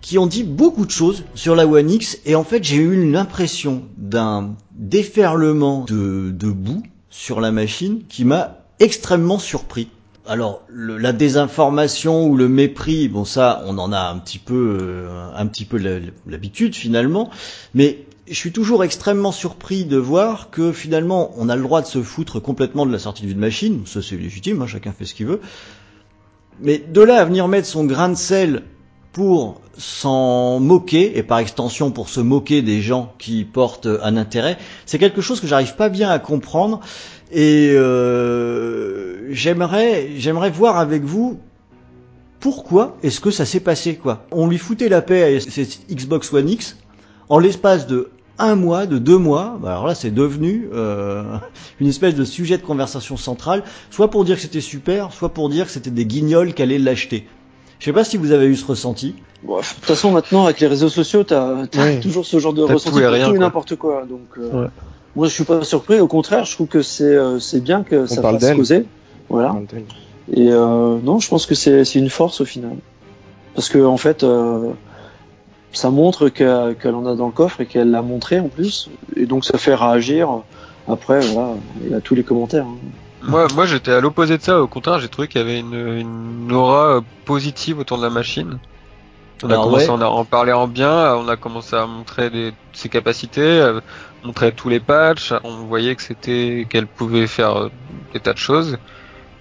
[0.00, 3.10] qui ont dit beaucoup de choses sur la One X, et en fait, j'ai eu
[3.10, 9.88] l'impression d'un déferlement de, de boue sur la machine qui m'a extrêmement surpris.
[10.26, 15.28] Alors la désinformation ou le mépris, bon ça on en a un petit peu euh,
[15.34, 15.78] un petit peu
[16.28, 17.28] l'habitude finalement,
[17.74, 21.88] mais je suis toujours extrêmement surpris de voir que finalement on a le droit de
[21.88, 25.14] se foutre complètement de la sortie d'une machine, ça c'est légitime, hein, chacun fait ce
[25.14, 25.40] qu'il veut,
[26.60, 28.62] mais de là à venir mettre son grain de sel
[29.12, 34.58] pour s'en moquer, et par extension pour se moquer des gens qui portent un intérêt,
[34.86, 36.80] c'est quelque chose que j'arrive pas bien à comprendre,
[37.30, 41.38] et euh, j'aimerais, j'aimerais voir avec vous
[42.40, 44.26] pourquoi est-ce que ça s'est passé quoi.
[44.32, 46.76] On lui foutait la paix à cette Xbox One X
[47.28, 51.22] en l'espace de un mois, de deux mois, bah, alors là c'est devenu euh,
[51.80, 55.48] une espèce de sujet de conversation centrale, soit pour dire que c'était super, soit pour
[55.48, 57.26] dire que c'était des guignols qui allaient l'acheter.
[57.78, 59.14] Je sais pas si vous avez eu ce ressenti.
[59.42, 62.62] Bon, de toute façon, maintenant, avec les réseaux sociaux, t'as as toujours ce genre de
[62.62, 63.44] ressenti tout et pour rien, tout et quoi.
[63.44, 64.04] n'importe quoi.
[64.08, 64.68] Donc, euh, Ouais.
[65.16, 65.98] moi, je suis pas surpris.
[65.98, 68.56] Au contraire, je trouve que c'est euh, c'est bien que ça parle fasse d'elle.
[68.56, 68.84] causer.
[69.28, 69.56] Voilà.
[70.32, 72.76] Et euh, non, je pense que c'est c'est une force au final.
[73.56, 74.70] Parce que en fait, euh,
[75.72, 78.90] ça montre qu'elle en a dans le coffre et qu'elle l'a montré en plus.
[79.16, 80.28] Et donc ça fait réagir.
[80.88, 81.54] Après, voilà,
[81.84, 82.64] il y a tous les commentaires.
[82.64, 82.76] hein.
[83.22, 84.60] Moi, moi j'étais à l'opposé de ça.
[84.60, 85.74] Au contraire, j'ai trouvé qu'il y avait une,
[86.44, 88.58] une aura euh, positive autour de la machine.
[89.44, 90.02] On a commencé ouais.
[90.02, 91.14] à en parler en bien.
[91.16, 93.74] On a commencé à montrer des, ses capacités, à
[94.24, 95.32] montrer tous les patchs.
[95.44, 97.68] On voyait que c'était qu'elle pouvait faire euh,
[98.12, 98.78] des tas de choses.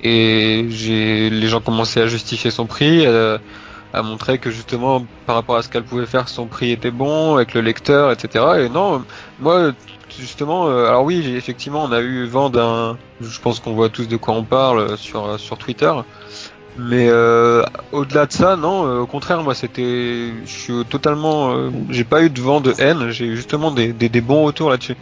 [0.04, 3.40] Et j'ai les gens commençaient à justifier son prix, à,
[3.94, 7.36] à montrer que justement par rapport à ce qu'elle pouvait faire, son prix était bon
[7.36, 8.46] avec le lecteur, etc.
[8.60, 9.04] Et non,
[9.40, 9.72] moi
[10.20, 14.08] justement, euh, alors oui, effectivement, on a eu vent d'un, je pense qu'on voit tous
[14.08, 15.92] de quoi on parle euh, sur euh, sur Twitter.
[16.78, 21.70] Mais euh, au-delà de ça, non, euh, au contraire, moi c'était, je suis totalement, euh,
[21.90, 24.70] j'ai pas eu de vent de haine, j'ai eu justement des, des, des bons retours
[24.70, 24.96] là-dessus.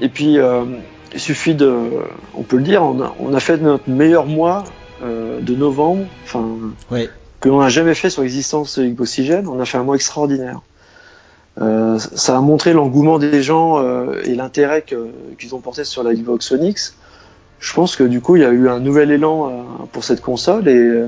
[0.00, 0.64] Et puis, euh,
[1.14, 1.74] il suffit de,
[2.34, 4.64] on peut le dire, on a, on a fait notre meilleur mois
[5.02, 6.46] euh, de novembre, enfin,
[6.90, 7.08] Ouais.
[7.40, 9.48] Que l'on n'a jamais fait sur l'existence de Xboxygène.
[9.48, 10.60] On a fait un mois extraordinaire.
[11.60, 16.14] Euh, ça a montré l'engouement des gens euh, et l'intérêt qu'ils ont porté sur la
[16.14, 16.96] Xbox One X.
[17.58, 19.62] Je pense que du coup, il y a eu un nouvel élan euh,
[19.92, 21.04] pour cette console et,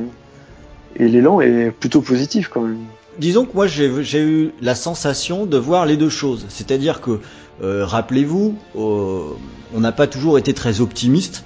[0.98, 2.78] l'élan est plutôt positif quand même.
[3.18, 6.44] Disons que moi j'ai eu la sensation de voir les deux choses.
[6.48, 7.18] C'est-à-dire que,
[7.62, 11.44] rappelez-vous, on n'a pas toujours été très optimiste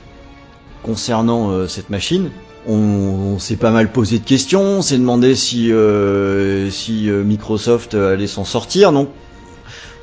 [0.82, 2.30] concernant cette machine.
[2.68, 7.94] On, s'est pas mal posé de questions, on s'est demandé si, euh, si euh, Microsoft
[7.94, 8.92] allait s'en sortir.
[8.92, 9.08] Donc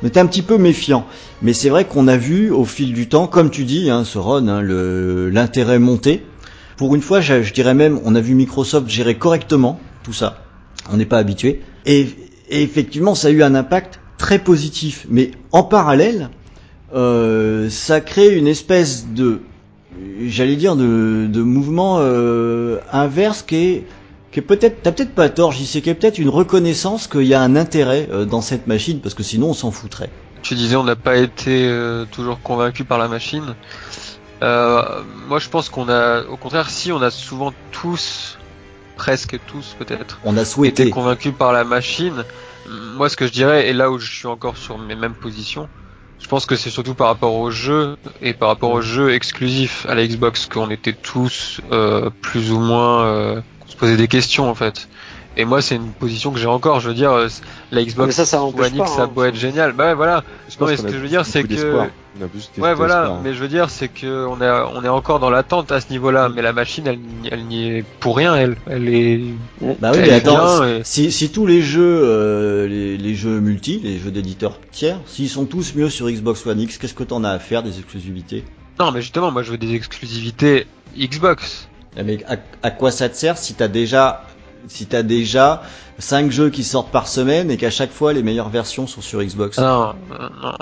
[0.02, 1.06] on était un petit peu méfiant.
[1.42, 4.48] Mais c'est vrai qu'on a vu au fil du temps, comme tu dis, hein, Soron,
[4.48, 6.24] hein, l'intérêt monter.
[6.78, 10.44] Pour une fois, je, dirais même, on a vu Microsoft gérer correctement tout ça.
[10.92, 11.62] On n'est pas habitué.
[11.86, 12.08] Et,
[12.50, 15.06] et effectivement, ça a eu un impact très positif.
[15.10, 16.30] Mais en parallèle,
[16.94, 19.42] euh, ça crée une espèce de,
[20.22, 23.88] j'allais dire, de, de mouvement euh, inverse qui est,
[24.32, 27.08] qui est peut-être, t'as peut-être pas tort, j'y sais qu'il y a peut-être une reconnaissance
[27.08, 30.10] qu'il y a un intérêt euh, dans cette machine, parce que sinon on s'en foutrait.
[30.42, 33.56] Tu disais on n'a pas été euh, toujours convaincu par la machine.
[34.42, 38.38] Moi je pense qu'on a, au contraire, si on a souvent tous,
[38.98, 42.26] presque tous peut-être, On a été convaincus par la machine.
[42.68, 45.70] Moi ce que je dirais, et là où je suis encore sur mes mêmes positions,
[46.24, 49.86] je pense que c'est surtout par rapport au jeu et par rapport au jeu exclusif
[49.90, 54.50] à la Xbox qu'on était tous euh, plus ou moins euh, se posait des questions
[54.50, 54.88] en fait.
[55.36, 56.80] Et moi c'est une position que j'ai encore.
[56.80, 57.28] Je veux dire, euh,
[57.72, 59.12] la Xbox Mais ça, ça One X, pas, ça hein.
[59.14, 59.72] peut être génial.
[59.74, 60.24] Bah ouais, voilà.
[60.48, 61.88] Je Non, mais ce que je veux dire, c'est que d'espoir.
[62.22, 63.08] On a plus Ouais, voilà.
[63.08, 63.20] hein.
[63.24, 65.90] Mais je veux dire, c'est que on est, on est encore dans l'attente à ce
[65.90, 66.30] niveau-là.
[66.30, 68.36] Mais la machine, elle, n'y- elle n'y est pour rien.
[68.36, 69.22] Elle, elle est.
[69.80, 72.98] Bah oui, Elle mais est attends, bien, et- si, si tous les jeux, euh, les,
[72.98, 76.78] les jeux multi, les jeux d'éditeurs tiers, s'ils sont tous mieux sur Xbox One X,
[76.78, 78.44] qu'est-ce que t'en as à faire des exclusivités?
[78.80, 81.68] Non, mais justement, moi, je veux des exclusivités Xbox.
[81.98, 84.24] Ah, Mais à, à quoi ça te sert si t'as déjà,
[84.68, 85.64] si t'as déjà
[86.00, 89.22] 5 jeux qui sortent par semaine et qu'à chaque fois les meilleures versions sont sur
[89.22, 90.54] Xbox Non, non, non.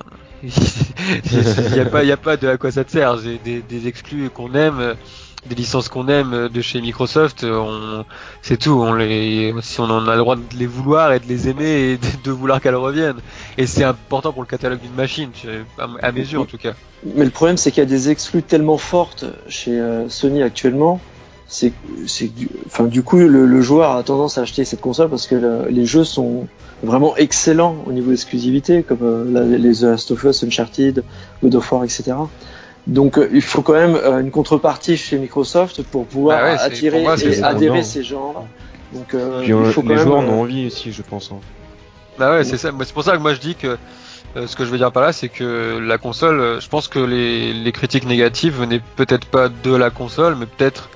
[0.43, 0.49] Il
[1.75, 3.17] y a pas, il y a pas de à quoi ça te sert.
[3.17, 4.95] J'ai des, des exclus qu'on aime,
[5.47, 7.43] des licences qu'on aime de chez Microsoft.
[7.43, 8.05] On,
[8.41, 8.71] c'est tout.
[8.71, 11.91] On les, si on en a le droit de les vouloir et de les aimer
[11.91, 13.19] et de, de vouloir qu'elles reviennent.
[13.57, 15.29] Et c'est important pour le catalogue d'une machine,
[16.01, 16.73] à mes yeux en tout cas.
[17.03, 20.99] Mais le problème, c'est qu'il y a des exclus tellement fortes chez euh, Sony actuellement.
[21.53, 21.73] C'est,
[22.33, 25.35] du- enfin, du coup, le, le joueur a tendance à acheter cette console parce que
[25.35, 26.47] le- les jeux sont
[26.81, 31.03] vraiment excellents au niveau d'exclusivité, comme euh, la- les The Last of Us, Uncharted,
[31.43, 32.13] God of War, etc.
[32.87, 36.57] Donc, euh, il faut quand même euh, une contrepartie chez Microsoft pour pouvoir Bah ouais,
[36.57, 38.43] c'est- attirer pour moi, c'est et adhérer ces gens-là.
[38.93, 40.93] Donc, euh, Puis on- il faut quand les même, joueurs en euh, ont envie aussi,
[40.93, 41.31] je pense.
[41.33, 41.39] hein.
[42.17, 42.71] Bah ouais, c'est ça.
[42.85, 43.77] C'est pour ça que moi je dis que
[44.37, 46.87] euh, ce que je veux dire par là, c'est que la console, euh, je pense
[46.87, 50.89] que les, les critiques négatives venaient peut-être pas de la console, mais peut-être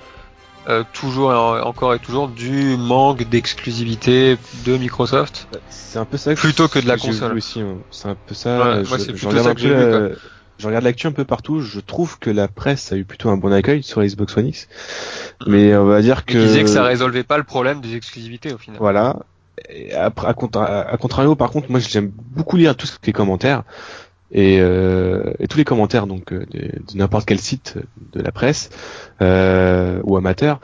[0.67, 5.47] euh, toujours et en- encore et toujours du manque d'exclusivité de Microsoft.
[5.69, 7.37] C'est un peu ça que Plutôt que de la console.
[7.37, 7.77] hein.
[7.91, 8.77] C'est un peu ça.
[8.77, 10.15] Ouais, je, moi, c'est je plutôt regarde ça un que peu j'ai vu, la-
[10.57, 11.59] Je regarde l'actu un peu partout.
[11.61, 14.67] Je trouve que la presse a eu plutôt un bon accueil sur Xbox One X.
[15.47, 16.39] Mais on va dire Qui que.
[16.39, 18.79] disait que ça résolvait pas le problème des exclusivités au final.
[18.79, 19.17] Voilà.
[19.69, 23.63] Et à, contra- à contrario, par contre, moi j'aime beaucoup lire tous les commentaires
[24.31, 27.77] et, euh, et tous les commentaires donc euh, de, n'importe quel site
[28.13, 28.69] de la presse
[29.21, 30.59] euh, ou amateur.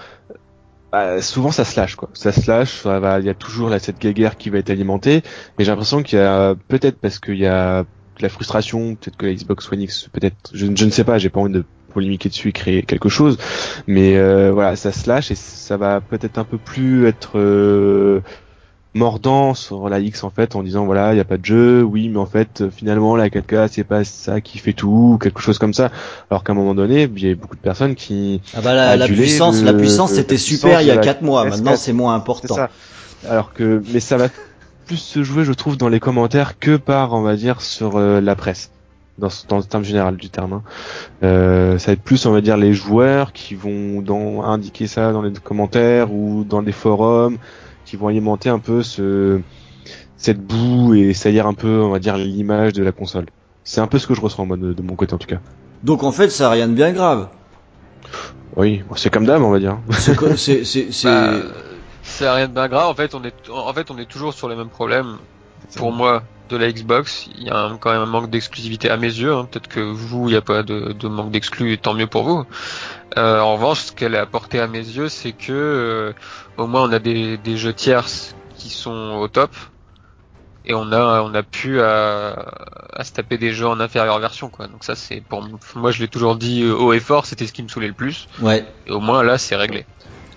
[0.91, 3.69] Bah, souvent ça se lâche quoi, ça se lâche, ça va, il y a toujours
[3.69, 5.23] là cette guéguerre qui va être alimentée,
[5.57, 9.15] mais j'ai l'impression qu'il y a peut-être parce qu'il y a de la frustration, peut-être
[9.15, 11.63] que la Xbox One X, peut-être, je, je ne sais pas, j'ai pas envie de
[11.91, 13.37] polémiquer dessus et créer quelque chose.
[13.87, 18.21] Mais euh, voilà, ça se lâche et ça va peut-être un peu plus être euh,
[18.93, 21.81] mordant sur la X en fait en disant voilà il y a pas de jeu
[21.81, 25.39] oui mais en fait finalement la 4K c'est pas ça qui fait tout ou quelque
[25.39, 25.91] chose comme ça
[26.29, 29.07] alors qu'à un moment donné il y a beaucoup de personnes qui Ah bah la,
[29.07, 31.45] puissance, la puissance c'était super il y a de la 4 mois.
[31.45, 31.77] Maintenant PS4.
[31.77, 32.55] c'est moins important.
[32.55, 32.69] ça
[33.29, 34.27] alors que mais ça va
[34.85, 38.19] plus se jouer je trouve dans les commentaires que par on va dire sur euh,
[38.19, 38.71] la presse
[39.19, 40.63] dans, dans le terme général du terme hein.
[41.23, 45.13] Euh, ça va être plus on va dire les joueurs qui vont dans, indiquer ça
[45.13, 47.37] dans les commentaires ou dans des forums
[47.85, 49.41] qui vont alimenter un peu ce
[50.17, 53.25] cette boue et saillir un peu on va dire l'image de la console
[53.63, 55.39] c'est un peu ce que je ressens moi de, de mon côté en tout cas
[55.83, 57.29] Donc en fait ça a rien de bien grave.
[58.55, 62.53] oui c'est comme d'hab on va dire C'est co- c'est c'est c'est- Bah, rien de
[62.53, 62.87] bien grave.
[62.87, 65.17] En fait, on est, en fait, on est toujours sur les mêmes problèmes.
[65.75, 68.97] Pour moi, de la Xbox, il y a un- quand même un manque d'exclusivité à
[68.97, 69.33] mes yeux.
[69.33, 69.47] hein.
[69.49, 72.43] Peut-être que vous, il n'y a pas de, de manque d'exclus, tant mieux pour vous.
[73.17, 76.13] Euh, en revanche, ce qu'elle a apporté à mes yeux, c'est que euh,
[76.57, 79.51] au moins on a des, des jeux tierces qui sont au top.
[80.63, 82.35] Et on a, on a pu à,
[82.93, 84.67] à se taper des jeux en inférieure version, quoi.
[84.67, 85.43] Donc ça, c'est pour
[85.75, 87.93] moi, je l'ai toujours dit euh, haut et fort, c'était ce qui me saoulait le
[87.95, 88.27] plus.
[88.43, 88.63] ouais.
[88.85, 89.85] Et au moins là, c'est réglé.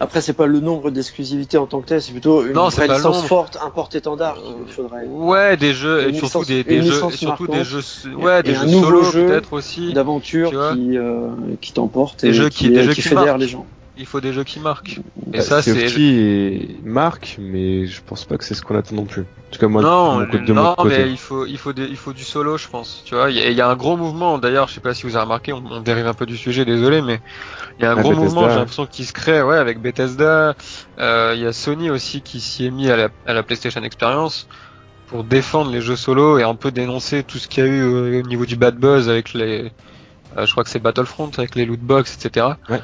[0.00, 2.88] Après, c'est pas le nombre d'exclusivités en tant que tel, c'est plutôt une Non, vraie
[2.88, 5.04] licence forte, un porte-étendard qu'il faudrait.
[5.06, 7.80] Ouais, des jeux, Une et surtout licence- des, jeux, et surtout des jeux,
[8.16, 9.92] ouais, des Et jeux solo jeu peut-être aussi.
[9.92, 11.28] D'aventure qui, euh,
[11.60, 13.38] qui t'emporte Des et jeux qui, qui- des jeux qui marquent.
[13.38, 13.66] les gens.
[13.96, 14.98] Il faut des jeux qui marquent.
[15.32, 18.94] Et Bah, ça, c'est et marque mais je pense pas que c'est ce qu'on attend
[18.96, 21.58] non plus en tout cas moi non, de mon, de non, mais il faut, il
[21.58, 23.02] faut, des, il faut du solo, je pense.
[23.04, 24.38] Tu vois, il y, a- il y a un gros mouvement.
[24.38, 26.64] D'ailleurs, je sais pas si vous avez remarqué, on, on dérive un peu du sujet,
[26.64, 27.20] désolé, mais
[27.78, 28.24] il y a un Ah, gros Bethesda.
[28.26, 28.48] mouvement.
[28.50, 30.56] J'ai l'impression qui se crée, ouais, avec Bethesda.
[30.98, 33.82] Euh, Il y a Sony aussi qui s'y est mis à la, à la PlayStation
[33.84, 34.48] Experience
[35.08, 37.82] pour défendre les jeux solo et un peu dénoncer tout ce qu'il y a eu
[37.82, 39.72] euh, au niveau du bad buzz avec les,
[40.36, 42.58] euh, je crois que c'est Battlefront avec les loot box, etc.
[42.68, 42.82] Ouais.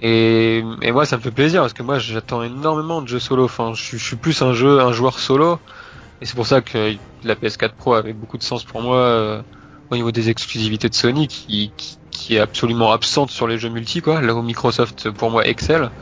[0.00, 3.44] Et, moi, ça me fait plaisir parce que moi, j'attends énormément de jeux solo.
[3.44, 5.60] Enfin, je, suis- plus un jeu, un joueur solo.
[6.20, 9.42] Et c'est pour ça que la PS4 Pro avait beaucoup de sens pour moi euh,
[9.90, 13.70] au niveau des exclusivités de Sony, qui, qui, qui est absolument absente sur les jeux
[13.70, 14.20] multi, quoi.
[14.22, 15.92] Là où Microsoft, pour moi, excelle.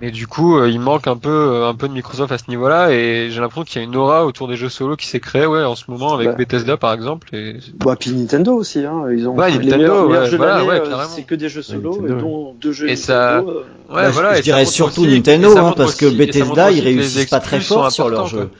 [0.00, 2.44] Mais du coup, euh, il manque un peu, euh, un peu de Microsoft à ce
[2.48, 5.20] niveau-là, et j'ai l'impression qu'il y a une aura autour des jeux solo qui s'est
[5.20, 6.34] créée, ouais, en ce moment avec Bah.
[6.36, 7.28] Bethesda par exemple.
[7.34, 9.04] Et Bah, puis Nintendo aussi, hein.
[9.14, 11.10] Ils ont Ouais, Nintendo, ouais, jeux voilà, ouais, euh, carrément.
[11.14, 13.04] c'est que des jeux solo, Nintendo, et dont deux jeux Et Nintendo.
[13.06, 14.34] ça- euh, ouais, Bah, voilà.
[14.34, 17.60] je et dirais surtout aussi- Nintendo, hein, parce que aussi- Bethesda, ils réussissent pas très
[17.60, 18.50] fort sur leur importants, jeu.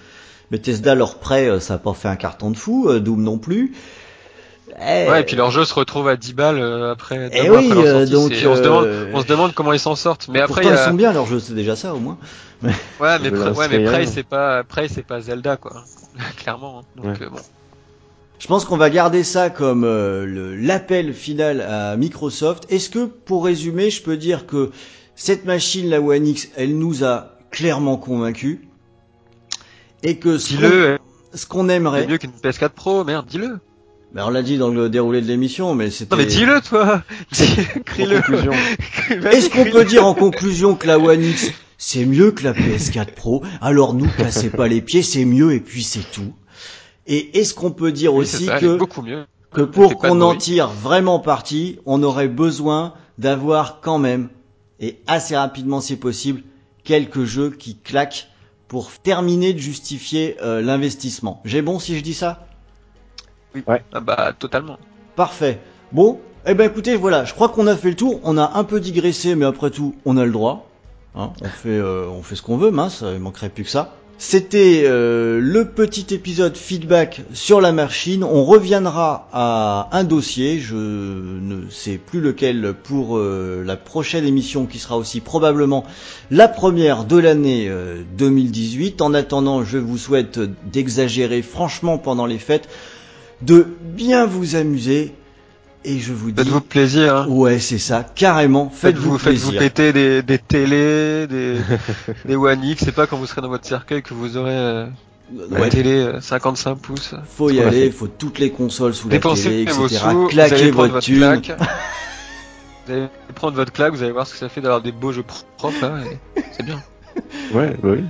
[0.50, 3.72] Bethesda, leur prêt, ça a pas fait un carton de fou, euh, Doom non plus.
[4.82, 7.28] Eh, Ouais, et puis leur jeu se retrouve à 10 balles euh, après.
[7.30, 9.26] deux Eh oui, après leur euh, sortie, donc, c'est- on se demande, euh, on se
[9.26, 10.28] demande comment ils s'en sortent.
[10.28, 12.16] Mais après, pourtant ils sont bien leurs jeux, c'est déjà ça au moins.
[12.62, 12.70] ouais,
[13.00, 14.06] mais, Prey- ouais, c'est mais Prey, rien.
[14.06, 15.84] c'est pas, Prey, c'est pas Zelda, quoi.
[16.38, 16.80] Clairement.
[16.80, 16.84] hein.
[16.96, 17.26] Donc, Ouais.
[17.26, 17.38] euh, bon.
[18.38, 22.64] Je pense qu'on va garder ça comme euh, l'appel final à Microsoft.
[22.72, 24.70] Est-ce que, pour résumer, je peux dire que
[25.14, 28.60] cette machine, la One X, elle nous a clairement convaincus
[30.02, 30.54] et que ce
[31.46, 33.58] qu'on qu'on c'est aimerait, mieux qu'une PS4 Pro, merde, dis-le.
[34.12, 36.14] Ben, on l'a dit dans le déroulé de l'émission, mais c'était.
[36.14, 37.02] Non, mais dis-le, toi.
[37.84, 38.16] Crie-le.
[39.26, 41.52] Est-ce qu'on peut dire en conclusion que la One X
[41.82, 45.60] c'est mieux que la PS4 Pro Alors nous cassez pas les pieds, c'est mieux et
[45.60, 46.34] puis c'est tout.
[47.06, 49.24] Et est-ce qu'on peut dire Oui, aussi ça, que beaucoup mieux.
[49.50, 54.28] que fait pour qu'on en tire vraiment parti, on aurait besoin d'avoir quand même,
[54.78, 56.42] et assez rapidement si possible,
[56.84, 58.28] quelques jeux qui claquent
[58.68, 61.40] pour terminer de justifier euh, l'investissement.
[61.46, 62.46] J'ai bon si je dis ça?
[63.66, 64.78] Ah bah, totalement.
[65.16, 65.60] Parfait.
[65.92, 68.20] Bon, eh ben écoutez, voilà, je crois qu'on a fait le tour.
[68.24, 70.68] On a un peu digressé, mais après tout, on a le droit.
[71.14, 73.94] Hein, on fait, euh, on fait ce qu'on veut, mince, il manquerait plus que ça.
[74.22, 78.22] C'était euh, le petit épisode feedback sur la machine.
[78.22, 84.66] On reviendra à un dossier, je ne sais plus lequel, pour euh, la prochaine émission
[84.66, 85.86] qui sera aussi probablement
[86.30, 89.00] la première de l'année euh, 2018.
[89.00, 90.38] En attendant, je vous souhaite
[90.70, 92.68] d'exagérer franchement pendant les fêtes,
[93.42, 95.14] de bien vous amuser
[95.84, 97.26] et je vous dis Faites-vous plaisir, hein.
[97.28, 101.56] ouais c'est ça carrément faites-vous Faites-vous, faites-vous plaisir péter des, des télés, des,
[102.26, 102.84] des One X.
[102.84, 104.86] C'est pas quand vous serez dans votre cercueil que vous aurez euh,
[105.52, 107.14] Ouais, une télé euh, 55 pouces.
[107.24, 107.90] faut y aller fait.
[107.92, 110.94] faut toutes les consoles sous la télé vos etc sous, vous claquez allez prendre votre
[110.94, 111.60] votre thune claque.
[112.86, 115.12] vous allez prendre votre claque, vous allez voir ce que ça fait d'avoir des beaux
[115.12, 115.84] jeux pro- propres
[116.34, 116.82] et C'est bien.
[117.54, 118.04] ouais bah oui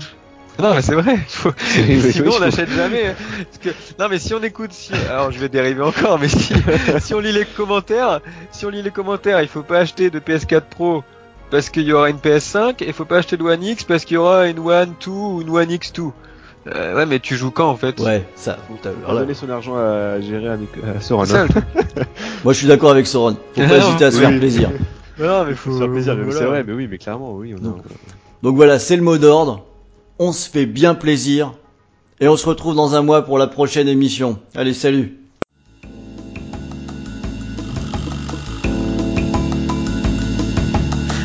[0.60, 1.16] Non mais c'est vrai.
[1.28, 1.50] Faut...
[1.58, 3.06] Sinon on n'achète jamais.
[3.08, 3.14] hein.
[3.50, 3.68] Parce que...
[4.02, 4.92] Non mais si on écoute, si...
[5.10, 6.52] alors je vais dériver encore, mais si...
[7.00, 10.18] si on lit les commentaires, si on lit les commentaires, il faut pas acheter de
[10.20, 11.02] PS4 Pro
[11.50, 14.04] parce qu'il y aura une PS5 et il faut pas acheter de One X parce
[14.04, 16.10] qu'il y aura une One 2 ou une One X2.
[16.66, 17.98] Euh, ouais, mais tu joues quand en fait?
[18.00, 18.58] Ouais, ça.
[18.84, 19.20] va voilà.
[19.20, 21.46] donner son argent à gérer à, Nic- à ça, hein.
[22.44, 23.34] Moi, je suis d'accord avec Soren.
[23.54, 24.22] Faut pas hésiter à se oui.
[24.26, 24.70] faire plaisir.
[25.18, 26.16] Non, mais faut se faire plaisir.
[26.16, 26.38] voilà.
[26.38, 27.54] C'est vrai, mais oui, mais clairement, oui.
[27.54, 27.76] On a- Donc,
[28.42, 29.64] Donc voilà, c'est le mot d'ordre.
[30.22, 31.54] On se fait bien plaisir.
[32.20, 34.38] Et on se retrouve dans un mois pour la prochaine émission.
[34.54, 35.16] Allez, salut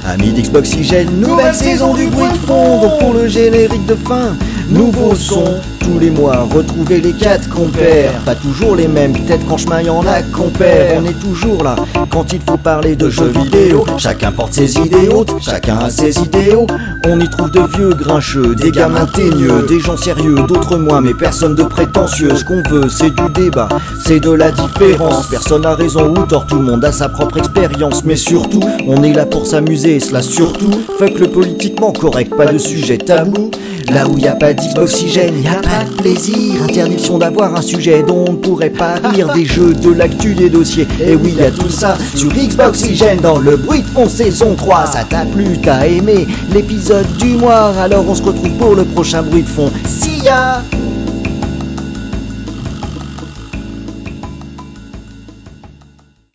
[0.05, 2.97] Amis d'Xboxygène, nouvelle saison du bruit de fond.
[3.01, 4.37] Pour le générique de fin,
[4.70, 5.43] nouveau son.
[5.80, 8.11] Tous les mois, retrouvez les quatre compères.
[8.26, 10.99] Pas toujours les mêmes, peut-être qu'en chemin y en a compères.
[10.99, 11.76] On est toujours là
[12.09, 13.86] quand il faut parler de jeux vidéo.
[13.99, 16.66] Chacun porte ses idées hautes, chacun a ses idéaux.
[17.05, 21.13] On y trouve de vieux grincheux, des gamins teigneux, des gens sérieux, d'autres moins, mais
[21.13, 22.36] personne de prétentieux.
[22.36, 23.70] Ce qu'on veut, c'est du débat,
[24.03, 25.28] c'est de la différence.
[25.28, 28.03] Personne a raison ou tort, tout le monde a sa propre expérience.
[28.05, 30.72] Mais surtout, on est là pour s'amuser, et cela surtout.
[30.97, 33.51] Fuck le politiquement correct, pas de sujet tabou.
[33.91, 36.63] Là où y a pas d'oxygène, y a pas de plaisir.
[36.63, 39.31] Interdiction d'avoir un sujet dont on ne pourrait pas rire.
[39.33, 40.87] Des jeux, de l'actu, des dossiers.
[41.05, 44.87] Et oui, y tout ça sur Xboxygène dans le bruit de fond saison 3.
[44.87, 47.73] Ça t'a plu, t'as aimé l'épisode du mois.
[47.79, 49.71] Alors on se retrouve pour le prochain bruit de fond.
[49.87, 50.15] See!